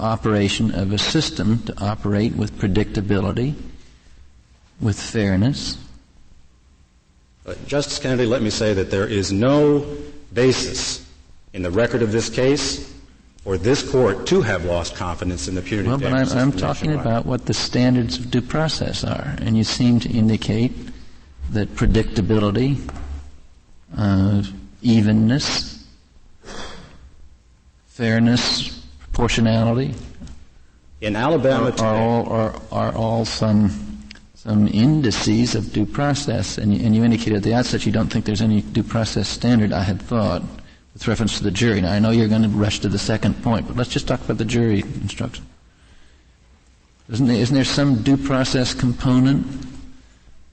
[0.00, 3.54] operation of a system to operate with predictability,
[4.80, 5.78] with fairness?
[7.46, 9.86] Uh, Justice Kennedy, let me say that there is no
[10.34, 11.08] basis
[11.52, 12.95] in the record of this case
[13.46, 16.94] for this court to have lost confidence in the punitive well, but I'm, I'm talking
[16.94, 20.72] about what the standards of due process are, and you seem to indicate
[21.50, 22.76] that predictability,
[23.96, 24.42] uh,
[24.82, 25.86] evenness,
[27.86, 29.94] fairness, proportionality
[31.00, 33.70] in Alabama are, are all are, are all some
[34.34, 38.08] some indices of due process, and you, and you indicated at the outset you don't
[38.08, 39.72] think there's any due process standard.
[39.72, 40.42] I had thought
[40.96, 41.82] with reference to the jury.
[41.82, 44.24] Now, I know you're going to rush to the second point, but let's just talk
[44.24, 45.44] about the jury instruction.
[47.10, 49.46] Isn't there, isn't there some due process component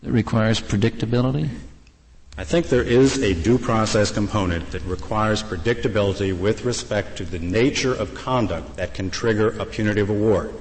[0.02, 1.50] that requires predictability?
[2.38, 7.40] I think there is a due process component that requires predictability with respect to the
[7.40, 10.54] nature of conduct that can trigger a punitive award.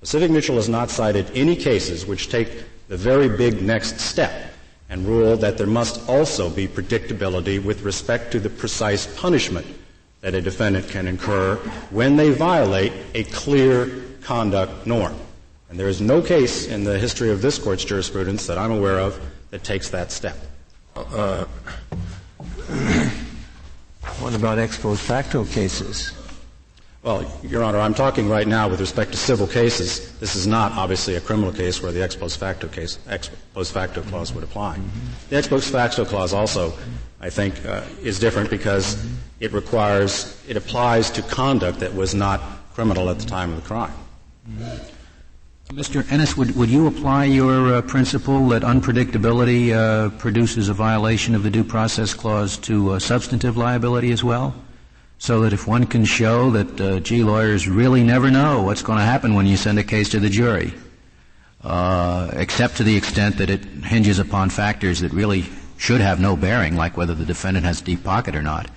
[0.00, 4.52] Pacific Mutual has not cited any cases which take the very big next step
[4.88, 9.66] and rule that there must also be predictability with respect to the precise punishment
[10.20, 11.56] that a defendant can incur
[11.90, 15.14] when they violate a clear conduct norm.
[15.68, 18.98] And there is no case in the history of this court's jurisprudence that I'm aware
[18.98, 19.20] of
[19.50, 20.36] that takes that step.
[20.94, 21.44] Uh,
[24.20, 26.12] what about ex post facto cases?
[27.06, 30.18] Well, Your Honor, I'm talking right now with respect to civil cases.
[30.18, 33.72] This is not obviously a criminal case where the ex post facto case, ex post
[33.72, 34.80] facto clause would apply.
[35.28, 36.72] The ex post facto clause also,
[37.20, 39.06] I think, uh, is different because
[39.38, 42.40] it requires, it applies to conduct that was not
[42.74, 43.94] criminal at the time of the crime.
[45.68, 46.10] Mr.
[46.10, 51.44] Ennis, would, would you apply your uh, principle that unpredictability uh, produces a violation of
[51.44, 54.56] the due process clause to uh, substantive liability as well?
[55.18, 58.98] So that if one can show that, uh, gee, lawyers really never know what's going
[58.98, 60.72] to happen when you send a case to the jury,
[61.64, 65.44] uh, except to the extent that it hinges upon factors that really
[65.78, 68.68] should have no bearing, like whether the defendant has deep pocket or not.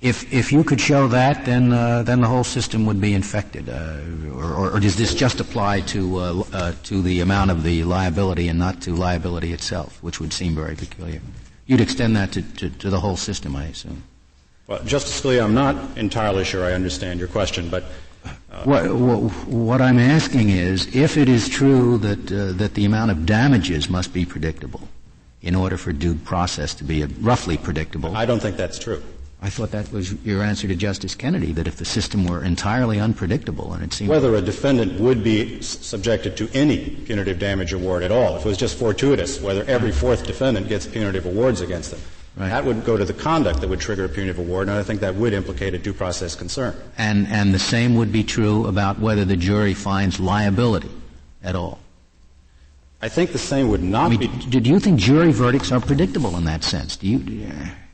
[0.00, 3.70] If if you could show that, then uh, then the whole system would be infected.
[3.70, 4.00] Uh,
[4.34, 8.48] or, or, does this just apply to uh, uh, to the amount of the liability
[8.48, 11.22] and not to liability itself, which would seem very peculiar?
[11.66, 14.02] You'd extend that to, to, to the whole system, I assume.
[14.66, 17.84] Well, Justice Scalia, I'm not entirely sure I understand your question, but
[18.50, 18.86] uh, what,
[19.46, 23.90] what, I'm asking is, if it is true that uh, that the amount of damages
[23.90, 24.88] must be predictable,
[25.42, 29.02] in order for due process to be roughly predictable, I don't think that's true.
[29.42, 32.98] I thought that was your answer to Justice Kennedy, that if the system were entirely
[32.98, 38.02] unpredictable, and it seemed whether a defendant would be subjected to any punitive damage award
[38.02, 41.90] at all, if it was just fortuitous, whether every fourth defendant gets punitive awards against
[41.90, 42.00] them.
[42.36, 42.48] Right.
[42.48, 45.00] That would go to the conduct that would trigger a punitive award, and I think
[45.00, 46.74] that would implicate a due process concern.
[46.98, 50.90] And, and the same would be true about whether the jury finds liability
[51.44, 51.78] at all.
[53.00, 54.60] I think the same would not I mean, be.
[54.60, 56.96] Do you think jury verdicts are predictable in that sense?
[56.96, 57.46] Do you,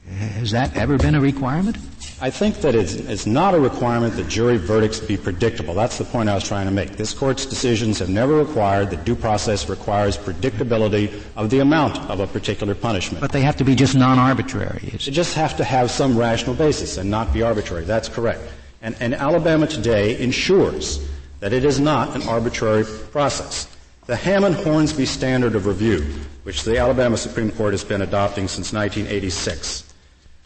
[0.09, 1.77] has that ever been a requirement?
[2.23, 5.73] I think that it's, it's, not a requirement that jury verdicts be predictable.
[5.73, 6.99] That's the point I was trying to make.
[6.99, 12.21] This Court's decisions have never required that due process requires predictability of the amount of
[12.21, 13.23] a particular punishment.
[13.23, 14.91] But they have to be just non-arbitrary.
[14.93, 17.85] They just have to have some rational basis and not be arbitrary.
[17.85, 18.43] That's correct.
[18.83, 21.09] And, and Alabama today ensures
[21.39, 23.67] that it is not an arbitrary process.
[24.05, 26.03] The Hammond-Hornsby standard of review,
[26.43, 29.95] which the Alabama Supreme Court has been adopting since 1986,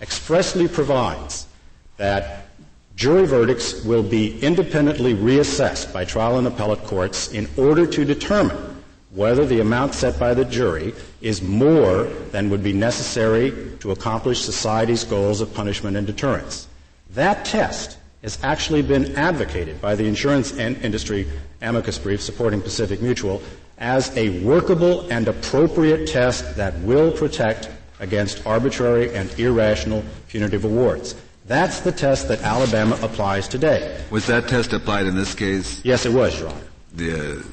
[0.00, 1.48] expressly provides
[1.96, 2.48] that
[2.96, 8.82] jury verdicts will be independently reassessed by trial and appellate courts in order to determine
[9.10, 14.40] whether the amount set by the jury is more than would be necessary to accomplish
[14.40, 16.66] society's goals of punishment and deterrence.
[17.10, 21.28] That test has actually been advocated by the insurance industry
[21.62, 23.40] amicus brief supporting Pacific Mutual
[23.78, 27.70] as a workable and appropriate test that will protect
[28.00, 31.14] against arbitrary and irrational punitive awards.
[31.46, 34.00] That's the test that Alabama applies today.
[34.10, 35.84] Was that test applied in this case?
[35.84, 36.60] Yes, it was, Your Honor.
[36.94, 37.44] The,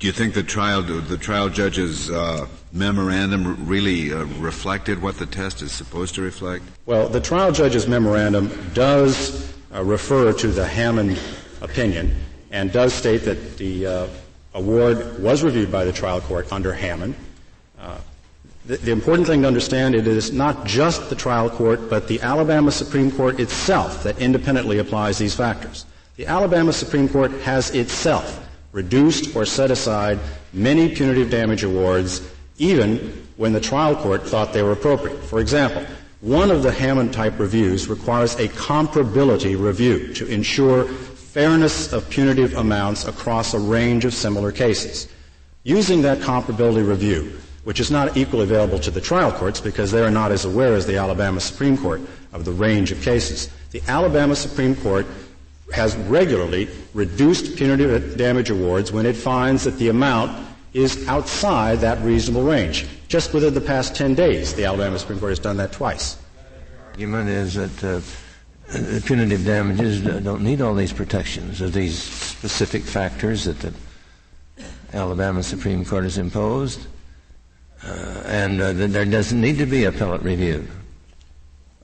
[0.00, 5.26] do you think the trial the trial judge's uh, memorandum really uh, reflected what the
[5.26, 6.64] test is supposed to reflect?
[6.86, 11.20] Well, the trial judge's memorandum does uh, refer to the Hammond
[11.60, 12.16] opinion
[12.50, 14.06] and does state that the uh,
[14.54, 17.14] award was reviewed by the trial court under Hammond.
[18.66, 22.22] The, the, important thing to understand it is not just the trial court, but the
[22.22, 25.84] Alabama Supreme Court itself that independently applies these factors.
[26.16, 30.18] The Alabama Supreme Court has itself reduced or set aside
[30.54, 35.22] many punitive damage awards, even when the trial court thought they were appropriate.
[35.24, 35.84] For example,
[36.22, 42.54] one of the Hammond type reviews requires a comparability review to ensure fairness of punitive
[42.54, 45.06] amounts across a range of similar cases.
[45.64, 50.02] Using that comparability review, which is not equally available to the trial courts because they
[50.02, 52.00] are not as aware as the Alabama Supreme Court
[52.32, 55.06] of the range of cases, the Alabama Supreme Court
[55.72, 62.00] has regularly reduced punitive damage awards when it finds that the amount is outside that
[62.04, 62.86] reasonable range.
[63.08, 66.14] Just within the past 10 days, the Alabama Supreme Court has done that twice.
[66.14, 68.00] The argument is that uh,
[69.06, 73.72] punitive damages don't need all these protections of these specific factors that the
[74.92, 76.86] Alabama Supreme Court has imposed,
[78.26, 80.66] and uh, there doesn't need to be appellate review.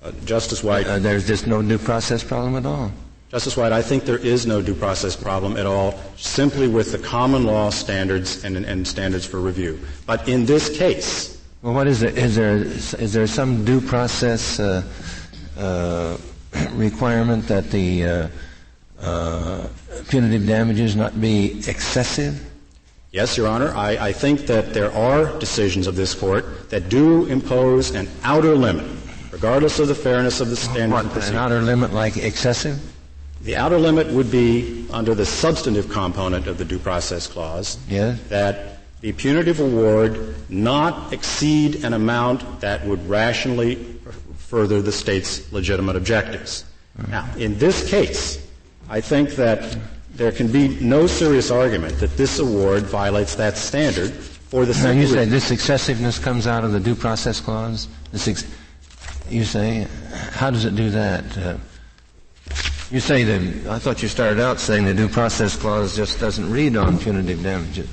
[0.02, 0.86] Uh, Justice White.
[0.86, 2.90] Uh, there's just no due process problem at all.
[3.30, 6.98] Justice White, I think there is no due process problem at all, simply with the
[6.98, 9.78] common law standards and, and standards for review.
[10.04, 12.16] But in this case, well, what is it?
[12.16, 14.82] Is there is there some due process uh,
[15.58, 16.16] uh,
[16.72, 18.28] requirement that the uh,
[19.00, 19.68] uh
[20.08, 22.49] punitive damages not be excessive?
[23.12, 23.74] Yes, Your Honor.
[23.74, 28.54] I, I think that there are decisions of this court that do impose an outer
[28.54, 28.86] limit,
[29.32, 31.06] regardless of the fairness of the standard.
[31.06, 32.78] What, an outer limit like excessive?
[33.42, 38.20] The outer limit would be under the substantive component of the due process clause yes.
[38.28, 43.76] that the punitive award not exceed an amount that would rationally
[44.36, 46.64] further the state's legitimate objectives.
[46.98, 47.10] Mm-hmm.
[47.10, 48.46] Now, in this case,
[48.88, 49.78] I think that
[50.20, 54.90] there can be no serious argument that this award violates that standard for the now
[54.90, 57.88] you say this excessiveness comes out of the due process clause?
[58.12, 58.44] Ex-
[59.30, 59.86] you say,
[60.32, 61.24] how does it do that?
[61.38, 61.56] Uh,
[62.90, 66.50] you say that, I thought you started out saying the due process clause just doesn't
[66.50, 67.88] read on punitive damages.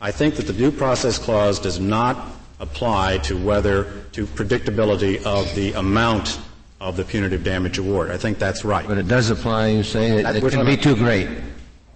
[0.00, 2.26] I think that the due process clause does not
[2.58, 6.40] apply to whether, to predictability of the amount
[6.80, 8.10] of the punitive damage award.
[8.10, 8.86] I think that's right.
[8.86, 11.28] But it does apply, you say, it, it can be too great.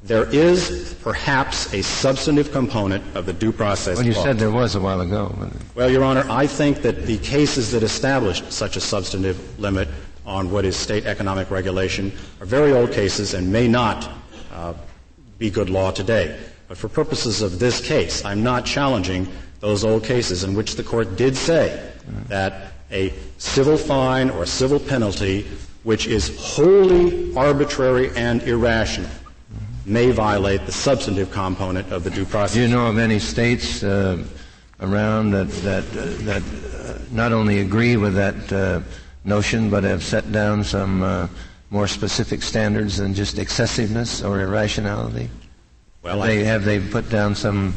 [0.02, 4.24] There is perhaps a substantive component of the due process Well, you clause.
[4.24, 5.34] said there was a while ago.
[5.74, 9.88] Well, Your Honor, I think that the cases that established such a substantive limit
[10.26, 14.10] on what is state economic regulation are very old cases and may not
[14.52, 14.74] uh,
[15.38, 16.38] be good law today.
[16.68, 19.26] But for purposes of this case, I'm not challenging
[19.60, 21.92] those old cases in which the court did say
[22.28, 25.46] that a civil fine or civil penalty
[25.82, 29.10] which is wholly arbitrary and irrational
[29.84, 32.54] may violate the substantive component of the due process.
[32.54, 34.24] Do you know of any states uh,
[34.80, 38.80] around that that uh, that uh, not only agree with that uh,
[39.24, 41.28] notion, but have set down some uh,
[41.70, 45.28] more specific standards than just excessiveness or irrationality?
[46.02, 47.74] Well, have they, have they put down some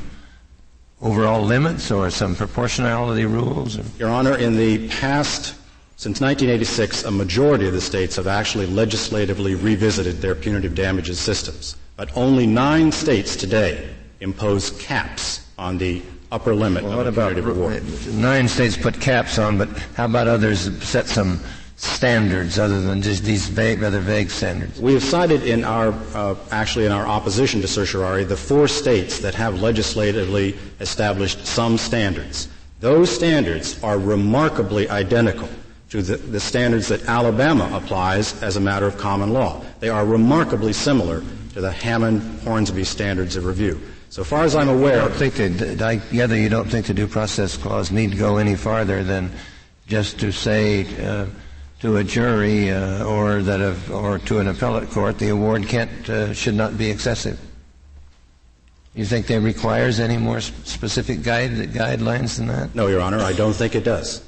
[1.02, 3.78] overall limits or some proportionality rules?
[3.78, 3.84] Or?
[4.00, 5.56] Your Honor, in the past,
[5.96, 11.76] since 1986, a majority of the states have actually legislatively revisited their punitive damages systems.
[11.96, 13.90] But only nine states today
[14.20, 17.84] impose caps on the upper limit well, of what about reward.
[18.14, 21.40] Nine states put caps on, but how about others set some
[21.78, 24.82] standards other than just these vague, rather vague standards?
[24.82, 29.20] We have cited in our, uh, actually in our opposition to certiorari, the four states
[29.20, 32.50] that have legislatively established some standards.
[32.80, 35.50] Those standards are remarkably identical
[35.90, 39.62] to the, the standards that Alabama applies as a matter of common law.
[39.80, 41.24] They are remarkably similar
[41.54, 43.80] to the Hammond-Hornsby standards of review.
[44.10, 46.94] So far as I'm aware, I don't think that, I gather you don't think the
[46.94, 49.32] due process clause need go any farther than
[49.88, 51.28] just to say uh,
[51.82, 56.34] to a jury uh, or that or to an appellate court the award can't uh,
[56.34, 57.40] should not be excessive.
[58.96, 62.74] You think that requires any more specific guide, guidelines than that?
[62.74, 64.24] No, Your Honor, I don't think it does.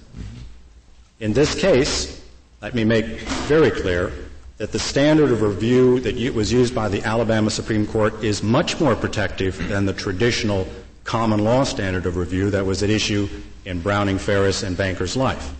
[1.19, 2.23] In this case,
[2.61, 3.05] let me make
[3.49, 4.13] very clear
[4.57, 8.79] that the standard of review that was used by the Alabama Supreme Court is much
[8.79, 10.67] more protective than the traditional
[11.03, 13.27] common law standard of review that was at issue
[13.65, 15.53] in Browning-Ferris, and Banker's Life.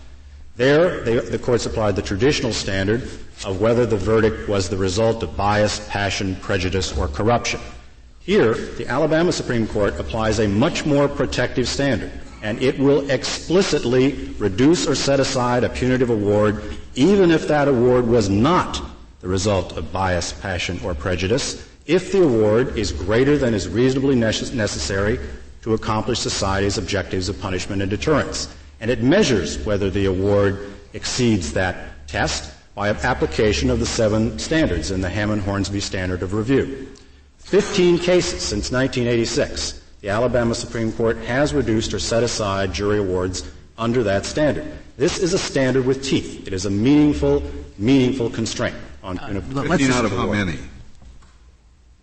[0.60, 3.04] There, they, the courts applied the traditional standard
[3.46, 7.60] of whether the verdict was the result of bias, passion, prejudice, or corruption.
[8.18, 14.34] Here, the Alabama Supreme Court applies a much more protective standard, and it will explicitly
[14.36, 16.62] reduce or set aside a punitive award
[16.94, 18.82] even if that award was not
[19.22, 24.14] the result of bias, passion, or prejudice if the award is greater than is reasonably
[24.14, 25.18] necessary
[25.62, 28.54] to accomplish society's objectives of punishment and deterrence.
[28.80, 34.90] And it measures whether the award exceeds that test by application of the seven standards
[34.90, 36.88] in the Hammond Hornsby Standard of Review.
[37.38, 43.50] 15 cases since 1986, the Alabama Supreme Court has reduced or set aside jury awards
[43.76, 44.70] under that standard.
[44.96, 46.46] This is a standard with teeth.
[46.46, 47.42] It is a meaningful,
[47.78, 49.18] meaningful constraint on.
[49.18, 50.58] Uh, 15 out of how many?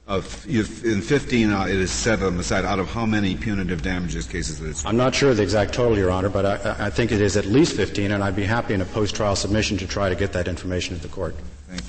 [0.07, 3.81] Of in 15, uh, it is set on the side out of how many punitive
[3.81, 4.85] damages cases it is?
[4.85, 7.43] I'm not sure the exact total, Your Honor, but I, I think it is at
[7.45, 10.47] least 15, and I'd be happy in a post-trial submission to try to get that
[10.47, 11.35] information to the court.
[11.67, 11.87] Thank you.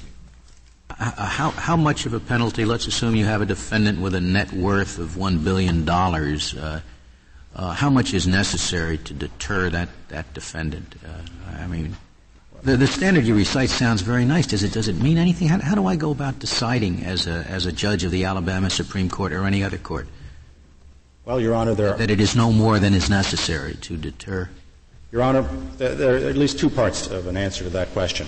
[0.97, 2.65] How, how much of a penalty?
[2.65, 6.57] Let's assume you have a defendant with a net worth of one billion dollars.
[6.57, 6.81] Uh,
[7.55, 10.97] uh, how much is necessary to deter that that defendant?
[11.07, 11.97] Uh, I mean,
[12.63, 14.47] the, the standard you recite sounds very nice.
[14.47, 15.49] Does it, does it mean anything?
[15.49, 18.71] How, how do I go about deciding as a, as a judge of the Alabama
[18.71, 20.09] Supreme Court or any other court?
[21.25, 24.49] Well, Your Honor, there are, that it is no more than is necessary to deter.
[25.13, 25.43] Your Honor,
[25.77, 28.27] there, there are at least two parts of an answer to that question.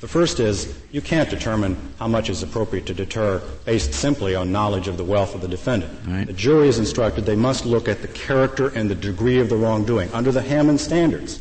[0.00, 4.52] The first is you can't determine how much is appropriate to deter based simply on
[4.52, 5.98] knowledge of the wealth of the defendant.
[6.06, 6.26] Right.
[6.26, 9.56] The jury is instructed they must look at the character and the degree of the
[9.56, 11.40] wrongdoing under the Hammond standards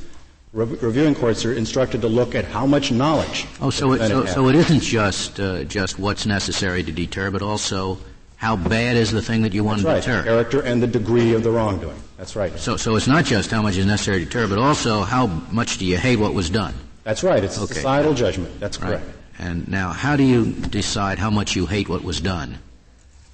[0.53, 3.45] reviewing courts are instructed to look at how much knowledge.
[3.59, 7.41] Oh, so it, so, so, it isn't just uh, just what's necessary to deter, but
[7.41, 7.97] also
[8.37, 10.21] how bad is the thing that you want That's to right.
[10.21, 10.29] deter.
[10.29, 11.97] Character and the degree of the wrongdoing.
[12.17, 12.57] That's right.
[12.59, 15.77] So, so it's not just how much is necessary to deter, but also how much
[15.77, 16.73] do you hate what was done.
[17.03, 17.43] That's right.
[17.43, 17.73] It's okay.
[17.73, 18.59] societal judgment.
[18.59, 19.05] That's correct.
[19.39, 22.59] And now, how do you decide how much you hate what was done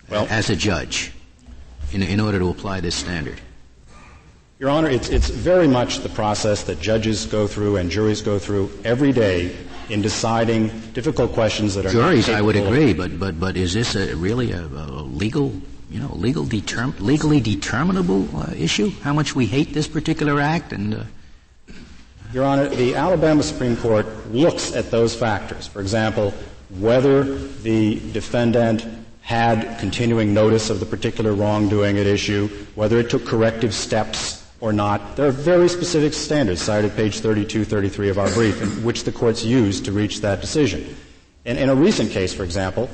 [0.09, 1.11] well, as a judge
[1.91, 3.39] in, in order to apply this standard?
[4.59, 8.37] Your Honor, it's, it's very much the process that judges go through and juries go
[8.37, 9.55] through every day
[9.87, 12.27] in deciding difficult questions that are juries.
[12.27, 15.53] I would agree, but but but is this a, really a, a legal,
[15.89, 18.89] you know, legal determ- legally determinable uh, issue?
[19.01, 20.93] How much we hate this particular act and.
[20.93, 21.03] Uh,
[22.33, 25.67] Your Honor, the Alabama Supreme Court looks at those factors.
[25.67, 26.33] For example,
[26.79, 28.85] whether the defendant
[29.21, 34.73] had continuing notice of the particular wrongdoing at issue, whether it took corrective steps or
[34.73, 35.15] not.
[35.15, 39.11] There are very specific standards cited page 32, 33 of our brief, in which the
[39.11, 40.95] courts used to reach that decision.
[41.45, 42.89] And in a recent case, for example,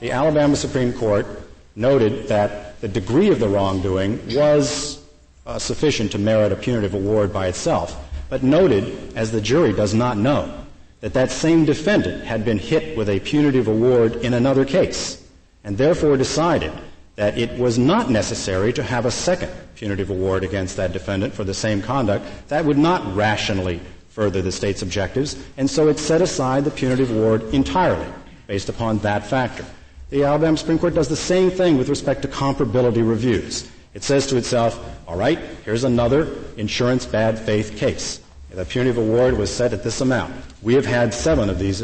[0.00, 1.26] the Alabama Supreme Court
[1.74, 5.04] noted that the degree of the wrongdoing was
[5.46, 7.96] uh, sufficient to merit a punitive award by itself,
[8.28, 10.54] but noted, as the jury does not know,
[11.00, 15.24] that that same defendant had been hit with a punitive award in another case,
[15.64, 16.72] and therefore decided
[17.18, 21.42] that it was not necessary to have a second punitive award against that defendant for
[21.42, 22.24] the same conduct.
[22.46, 27.10] That would not rationally further the state's objectives, and so it set aside the punitive
[27.10, 28.06] award entirely
[28.46, 29.64] based upon that factor.
[30.10, 33.68] The Alabama Supreme Court does the same thing with respect to comparability reviews.
[33.94, 38.20] It says to itself, all right, here's another insurance bad faith case.
[38.50, 40.34] The punitive award was set at this amount.
[40.62, 41.80] We have had seven of these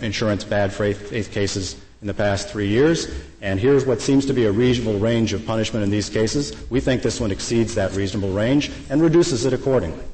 [0.00, 4.44] insurance bad faith cases in the past three years, and here's what seems to be
[4.44, 6.54] a reasonable range of punishment in these cases.
[6.68, 10.04] We think this one exceeds that reasonable range and reduces it accordingly.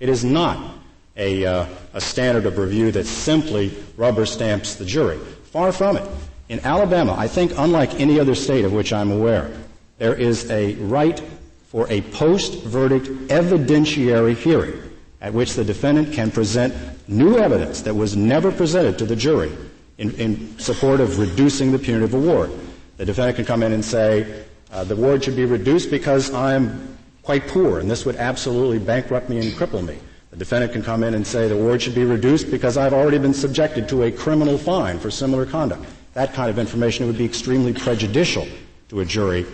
[0.00, 0.74] It is not
[1.16, 5.18] a, uh, a standard of review that simply rubber stamps the jury.
[5.52, 6.08] Far from it.
[6.48, 9.50] In Alabama, I think unlike any other state of which I'm aware,
[9.98, 11.20] there is a right
[11.68, 14.80] for a post-verdict evidentiary hearing
[15.20, 16.74] at which the defendant can present
[17.08, 19.52] new evidence that was never presented to the jury
[19.98, 22.50] in, in support of reducing the punitive award.
[22.96, 26.96] The defendant can come in and say, uh, the award should be reduced because I'm
[27.22, 29.98] quite poor and this would absolutely bankrupt me and cripple me.
[30.30, 33.18] The defendant can come in and say the award should be reduced because I've already
[33.18, 35.84] been subjected to a criminal fine for similar conduct.
[36.14, 38.46] That kind of information would be extremely prejudicial
[38.88, 39.46] to a jury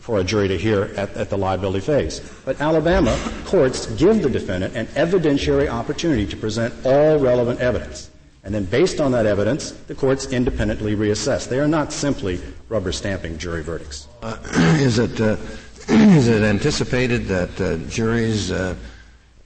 [0.00, 2.20] for a jury to hear at, at, the liability phase.
[2.44, 8.09] But Alabama courts give the defendant an evidentiary opportunity to present all relevant evidence.
[8.42, 11.48] And then based on that evidence, the courts independently reassess.
[11.48, 14.08] They are not simply rubber stamping jury verdicts.
[14.22, 14.38] Uh,
[14.80, 15.36] is, it, uh,
[15.88, 18.74] is it anticipated that uh, juries, uh,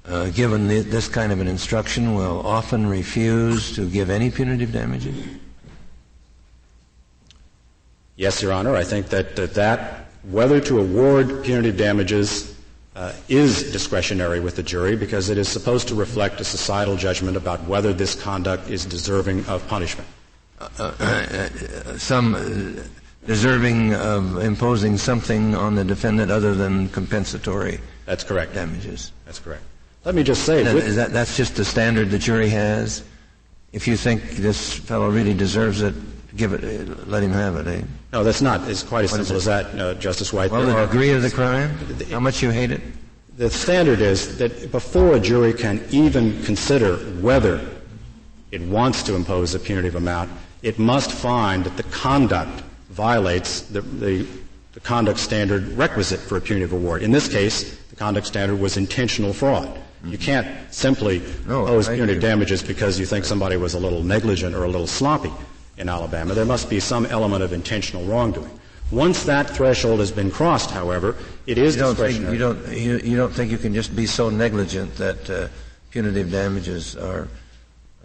[0.07, 4.73] uh, given the, this kind of an instruction, will often refuse to give any punitive
[4.73, 5.17] damages?
[8.17, 8.77] Yes, Your Honor.
[8.77, 12.54] I think that, that, that whether to award punitive damages
[12.97, 17.37] uh, is discretionary with the jury because it is supposed to reflect a societal judgment
[17.37, 20.09] about whether this conduct is deserving of punishment.
[20.61, 22.83] Uh, uh, uh some uh,
[23.27, 27.81] deserving of imposing something on the defendant other than compensatory.
[28.07, 28.55] That's correct.
[28.55, 29.13] Damages.
[29.25, 29.63] That's correct.
[30.05, 33.03] Let me just say that, that, that's just the standard the jury has
[33.75, 35.95] if you think this fellow really deserves it,
[36.37, 37.67] give it, let him have it.
[37.67, 37.83] Eh?
[38.13, 38.69] No, that's not.
[38.69, 40.51] It's quite as what simple as that, uh, Justice White.
[40.51, 41.71] Well, the degree of the crime,
[42.11, 42.81] how much you hate it.
[43.37, 47.61] The standard is that before a jury can even consider whether
[48.53, 50.31] it wants to impose a punitive amount,
[50.63, 54.27] it must find that the conduct violates the, the,
[54.73, 57.03] the conduct standard requisite for a punitive award.
[57.03, 59.81] In this case, the conduct standard was intentional fraud.
[60.05, 64.55] You can't simply no, impose punitive damages because you think somebody was a little negligent
[64.55, 65.33] or a little sloppy
[65.77, 66.35] in Alabama.
[66.35, 68.59] There must be some element of intentional wrongdoing.
[68.91, 71.17] Once that threshold has been crossed, however,
[71.47, 72.39] it is you don't discretionary.
[72.39, 75.49] Think, you, don't, you, you, don't think you can just be so negligent that uh,
[75.91, 77.29] punitive damages are,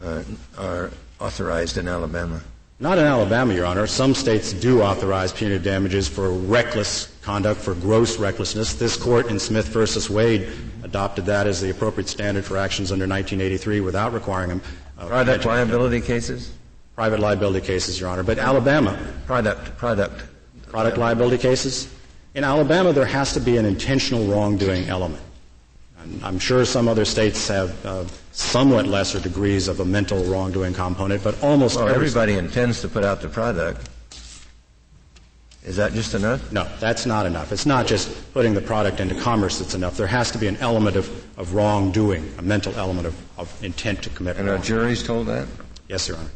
[0.01, 0.23] uh,
[0.57, 2.41] are authorized in Alabama?
[2.81, 3.87] Not in Alabama, Your Honor.
[3.87, 8.73] Some states do authorize punitive damages for reckless conduct, for gross recklessness.
[8.75, 10.47] This court in Smith versus Wade
[10.83, 14.61] adopted that as the appropriate standard for actions under 1983 without requiring them.
[14.97, 16.53] Uh, Private liability cases?
[16.99, 18.23] Private liability cases, Your Honor.
[18.23, 18.99] But Alabama.
[19.25, 20.21] Product, product.
[20.67, 21.87] Product liability cases?
[22.35, 25.23] In Alabama, there has to be an intentional wrongdoing element.
[26.21, 31.23] I'm sure some other states have uh, somewhat lesser degrees of a mental wrongdoing component,
[31.23, 33.87] but almost well, everybody intends to put out the product.
[35.63, 36.51] Is that just enough?
[36.51, 37.53] No, that's not enough.
[37.53, 39.95] It's not just putting the product into commerce that's enough.
[39.95, 41.07] There has to be an element of,
[41.39, 45.47] of wrongdoing, a mental element of, of intent to commit And are juries told that?
[45.87, 46.29] Yes, Your Honor.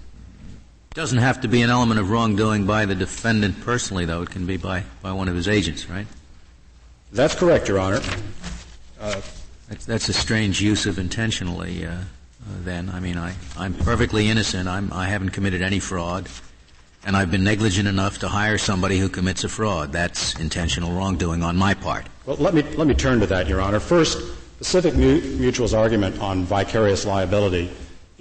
[0.94, 4.22] It doesn't have to be an element of wrongdoing by the defendant personally, though.
[4.22, 6.06] It can be by, by one of his agents, right?
[7.12, 8.00] That's correct, Your Honor.
[9.02, 9.20] Uh,
[9.68, 11.84] that's, that's a strange use of intentionally.
[11.84, 11.98] Uh, uh,
[12.60, 14.70] then, I mean, I, I'm perfectly innocent.
[14.70, 16.30] I'm, I haven't committed any fraud,
[17.04, 19.94] and I've been negligent enough to hire somebody who commits a fraud.
[19.94, 22.06] That's intentional wrongdoing on my part.
[22.28, 23.80] Well, let me let me turn to that, Your Honor.
[23.80, 24.22] First,
[24.60, 27.72] Pacific Mutual's argument on vicarious liability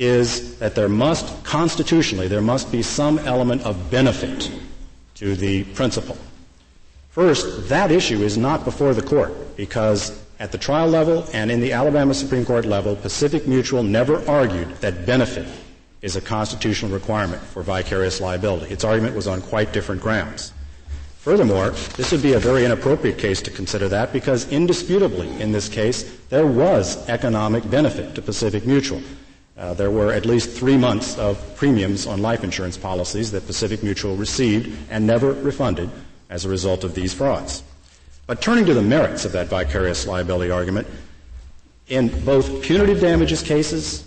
[0.02, 4.50] is that there must constitutionally there must be some element of benefit
[5.14, 6.16] to the principal.
[7.10, 11.60] First, that issue is not before the court because at the trial level and in
[11.60, 15.46] the Alabama Supreme Court level, Pacific Mutual never argued that benefit
[16.00, 18.72] is a constitutional requirement for vicarious liability.
[18.72, 20.52] Its argument was on quite different grounds.
[21.18, 25.68] Furthermore, this would be a very inappropriate case to consider that because indisputably in this
[25.68, 29.00] case there was economic benefit to Pacific Mutual.
[29.56, 33.82] Uh, there were at least three months of premiums on life insurance policies that Pacific
[33.82, 35.90] Mutual received and never refunded
[36.30, 37.62] as a result of these frauds.
[38.26, 40.86] But turning to the merits of that vicarious liability argument,
[41.88, 44.04] in both punitive damages cases,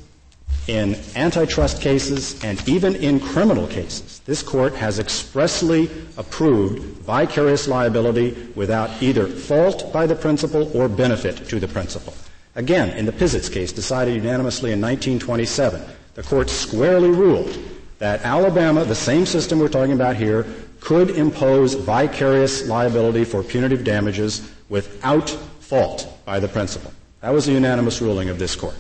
[0.67, 8.31] in antitrust cases, and even in criminal cases, this court has expressly approved vicarious liability
[8.55, 12.15] without either fault by the principal or benefit to the principal.
[12.55, 15.81] Again, in the Pizitz case, decided unanimously in 1927,
[16.13, 17.57] the court squarely ruled
[17.99, 20.45] that Alabama, the same system we're talking about here,
[20.79, 25.29] could impose vicarious liability for punitive damages without
[25.59, 26.93] fault by the principal.
[27.21, 28.75] That was a unanimous ruling of this court.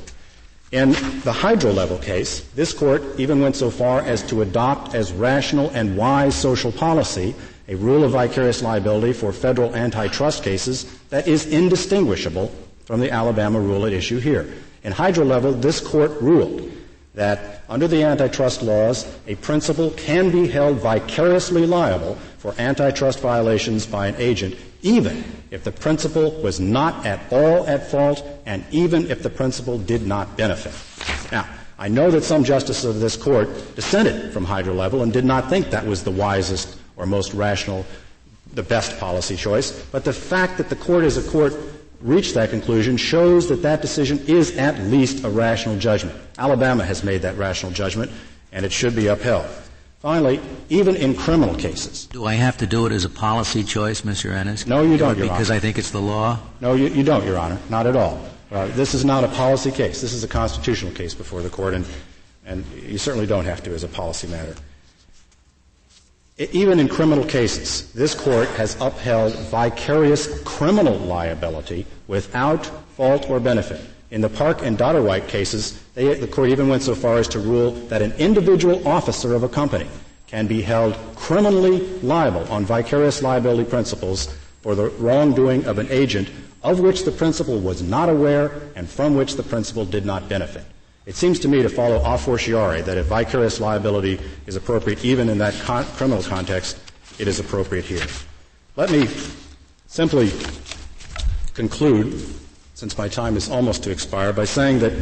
[0.71, 5.69] In the Hydrolevel case, this court even went so far as to adopt as rational
[5.71, 7.35] and wise social policy
[7.67, 12.51] a rule of vicarious liability for federal antitrust cases that is indistinguishable
[12.85, 14.53] from the Alabama rule at issue here.
[14.83, 16.71] In Hydrolevel, this court ruled
[17.15, 23.85] that under the antitrust laws, a principal can be held vicariously liable for antitrust violations
[23.85, 29.09] by an agent, even if the principal was not at all at fault and even
[29.09, 30.73] if the principal did not benefit.
[31.31, 31.47] Now,
[31.79, 35.71] I know that some justices of this court dissented from Hydrolevel and did not think
[35.71, 37.85] that was the wisest or most rational,
[38.53, 41.53] the best policy choice, but the fact that the court is a court
[42.05, 46.15] reached that conclusion shows that that decision is at least a rational judgment.
[46.37, 48.11] Alabama has made that rational judgment,
[48.51, 49.45] and it should be upheld.
[49.99, 50.39] Finally,
[50.69, 52.05] even in criminal cases.
[52.05, 54.31] Do I have to do it as a policy choice, Mr.
[54.31, 54.67] Ennis?
[54.67, 55.57] No, you don't, Your Because Honor.
[55.57, 56.39] I think it's the law?
[56.61, 57.57] No, you, you don't, Your Honor.
[57.69, 58.23] Not at all.
[58.51, 60.01] Uh, this is not a policy case.
[60.01, 61.87] This is a constitutional case before the court, and,
[62.45, 64.55] and you certainly don't have to as a policy matter.
[66.37, 72.65] Even in criminal cases, this court has upheld vicarious criminal liability without
[72.97, 73.79] fault or benefit.
[74.11, 77.39] In the Park and Dotterweich cases, they, the court even went so far as to
[77.39, 79.87] rule that an individual officer of a company
[80.27, 84.27] can be held criminally liable on vicarious liability principles
[84.61, 86.29] for the wrongdoing of an agent
[86.63, 90.65] of which the principal was not aware and from which the principal did not benefit.
[91.05, 95.29] It seems to me to follow a fortiori that if vicarious liability is appropriate even
[95.29, 96.79] in that con- criminal context,
[97.19, 98.05] it is appropriate here.
[98.75, 99.07] Let me
[99.87, 100.31] simply
[101.53, 102.21] conclude,
[102.73, 104.93] since my time is almost to expire, by saying that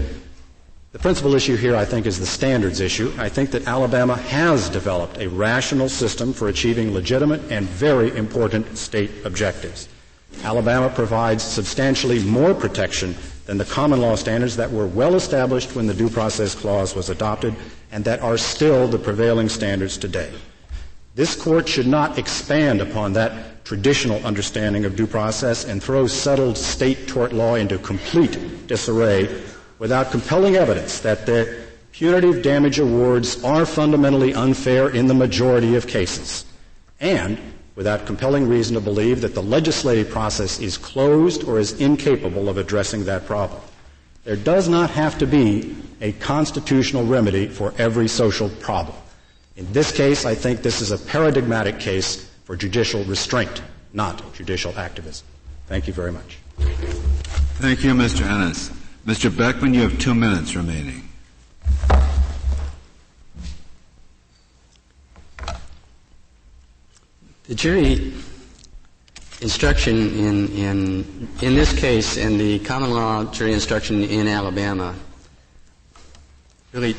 [0.94, 3.12] The principal issue here, I think, is the standards issue.
[3.18, 8.78] I think that Alabama has developed a rational system for achieving legitimate and very important
[8.78, 9.90] state objectives.
[10.44, 13.16] Alabama provides substantially more protection
[13.46, 17.10] than the common law standards that were well established when the Due Process Clause was
[17.10, 17.56] adopted
[17.92, 20.32] and that are still the prevailing standards today.
[21.16, 26.58] This court should not expand upon that traditional understanding of due process and throw settled
[26.58, 29.44] state tort law into complete disarray
[29.80, 35.86] without compelling evidence that the punitive damage awards are fundamentally unfair in the majority of
[35.88, 36.46] cases,
[37.00, 37.38] and
[37.76, 42.58] without compelling reason to believe that the legislative process is closed or is incapable of
[42.58, 43.62] addressing that problem.
[44.24, 48.98] There does not have to be a constitutional remedy for every social problem.
[49.56, 53.62] In this case, I think this is a paradigmatic case for judicial restraint,
[53.94, 55.28] not judicial activism.
[55.68, 56.38] Thank you very much.
[57.60, 58.26] Thank you, Mr.
[58.26, 58.72] Ennis.
[59.06, 59.36] Mr.
[59.36, 61.08] Beckman, you have two minutes remaining.
[67.48, 68.14] The jury
[69.42, 74.96] instruction in, in, in this case and the common law jury instruction in Alabama
[76.72, 76.96] really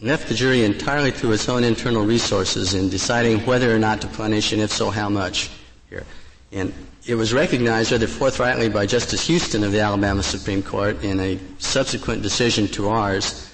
[0.00, 4.06] left the jury entirely to its own internal resources in deciding whether or not to
[4.06, 5.50] punish and if so how much
[5.90, 6.04] here.
[6.52, 6.72] And
[7.04, 11.36] it was recognized rather forthrightly by Justice Houston of the Alabama Supreme Court in a
[11.58, 13.50] subsequent decision to ours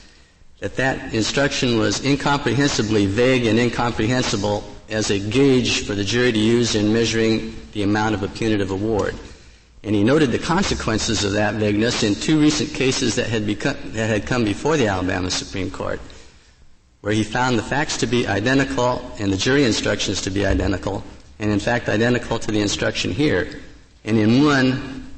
[0.59, 6.39] that that instruction was incomprehensibly vague and incomprehensible as a gauge for the jury to
[6.39, 9.15] use in measuring the amount of a punitive award.
[9.83, 13.77] And he noted the consequences of that vagueness in two recent cases that had, become,
[13.93, 16.01] that had come before the Alabama Supreme Court,
[17.01, 21.03] where he found the facts to be identical and the jury instructions to be identical,
[21.39, 23.61] and in fact identical to the instruction here.
[24.05, 25.09] And in one,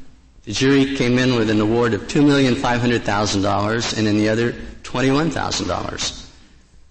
[0.45, 4.53] the jury came in with an award of $2,500,000, and in the other,
[4.83, 6.29] $21,000.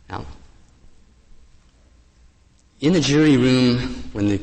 [0.09, 0.25] Now,
[2.81, 3.77] in the jury room,
[4.11, 4.41] when the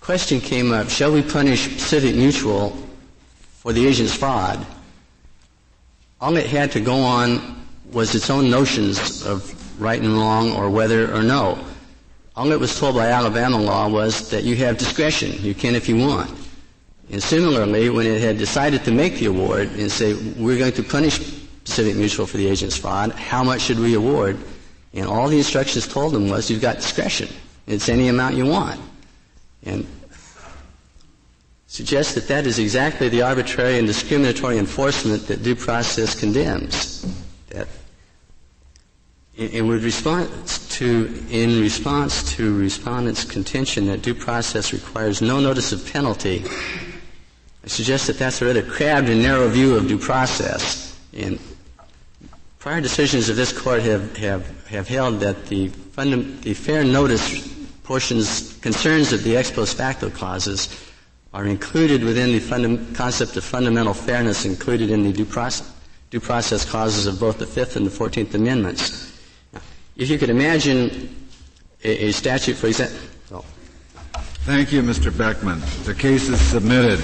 [0.00, 2.76] question came up, shall we punish Pacific Mutual
[3.60, 4.66] for the agent's fraud?
[6.20, 10.68] All it had to go on was its own notions of right and wrong or
[10.68, 11.64] whether or no.
[12.36, 15.32] All it was told by Alabama law was that you have discretion.
[15.42, 16.30] You can if you want.
[17.10, 20.82] And similarly, when it had decided to make the award and say, we're going to
[20.82, 21.18] punish
[21.64, 24.38] Pacific Mutual for the agent's fraud, how much should we award?
[24.92, 27.28] And all the instructions told them was you've got discretion.
[27.66, 28.80] It's any amount you want.
[29.62, 29.86] And
[31.66, 37.06] suggests that that is exactly the arbitrary and discriminatory enforcement that due process condemns.
[37.50, 37.68] That
[39.36, 45.90] in response to, in response to respondents' contention that due process requires no notice of
[45.92, 46.44] penalty,
[47.64, 50.98] I suggest that that's a rather crabbed and narrow view of due process.
[51.14, 51.38] And
[52.60, 57.48] prior decisions of this court have, have have held that the, fundam- the fair notice
[57.82, 60.68] portions, concerns of the ex post facto clauses
[61.32, 65.72] are included within the fundam- concept of fundamental fairness included in the due process,
[66.10, 69.18] due process clauses of both the Fifth and the Fourteenth Amendments.
[69.96, 71.28] If you could imagine
[71.82, 72.98] a, a statute, for example.
[73.32, 73.44] Oh.
[74.44, 75.16] Thank you, Mr.
[75.16, 75.60] Beckman.
[75.84, 77.00] The case is submitted.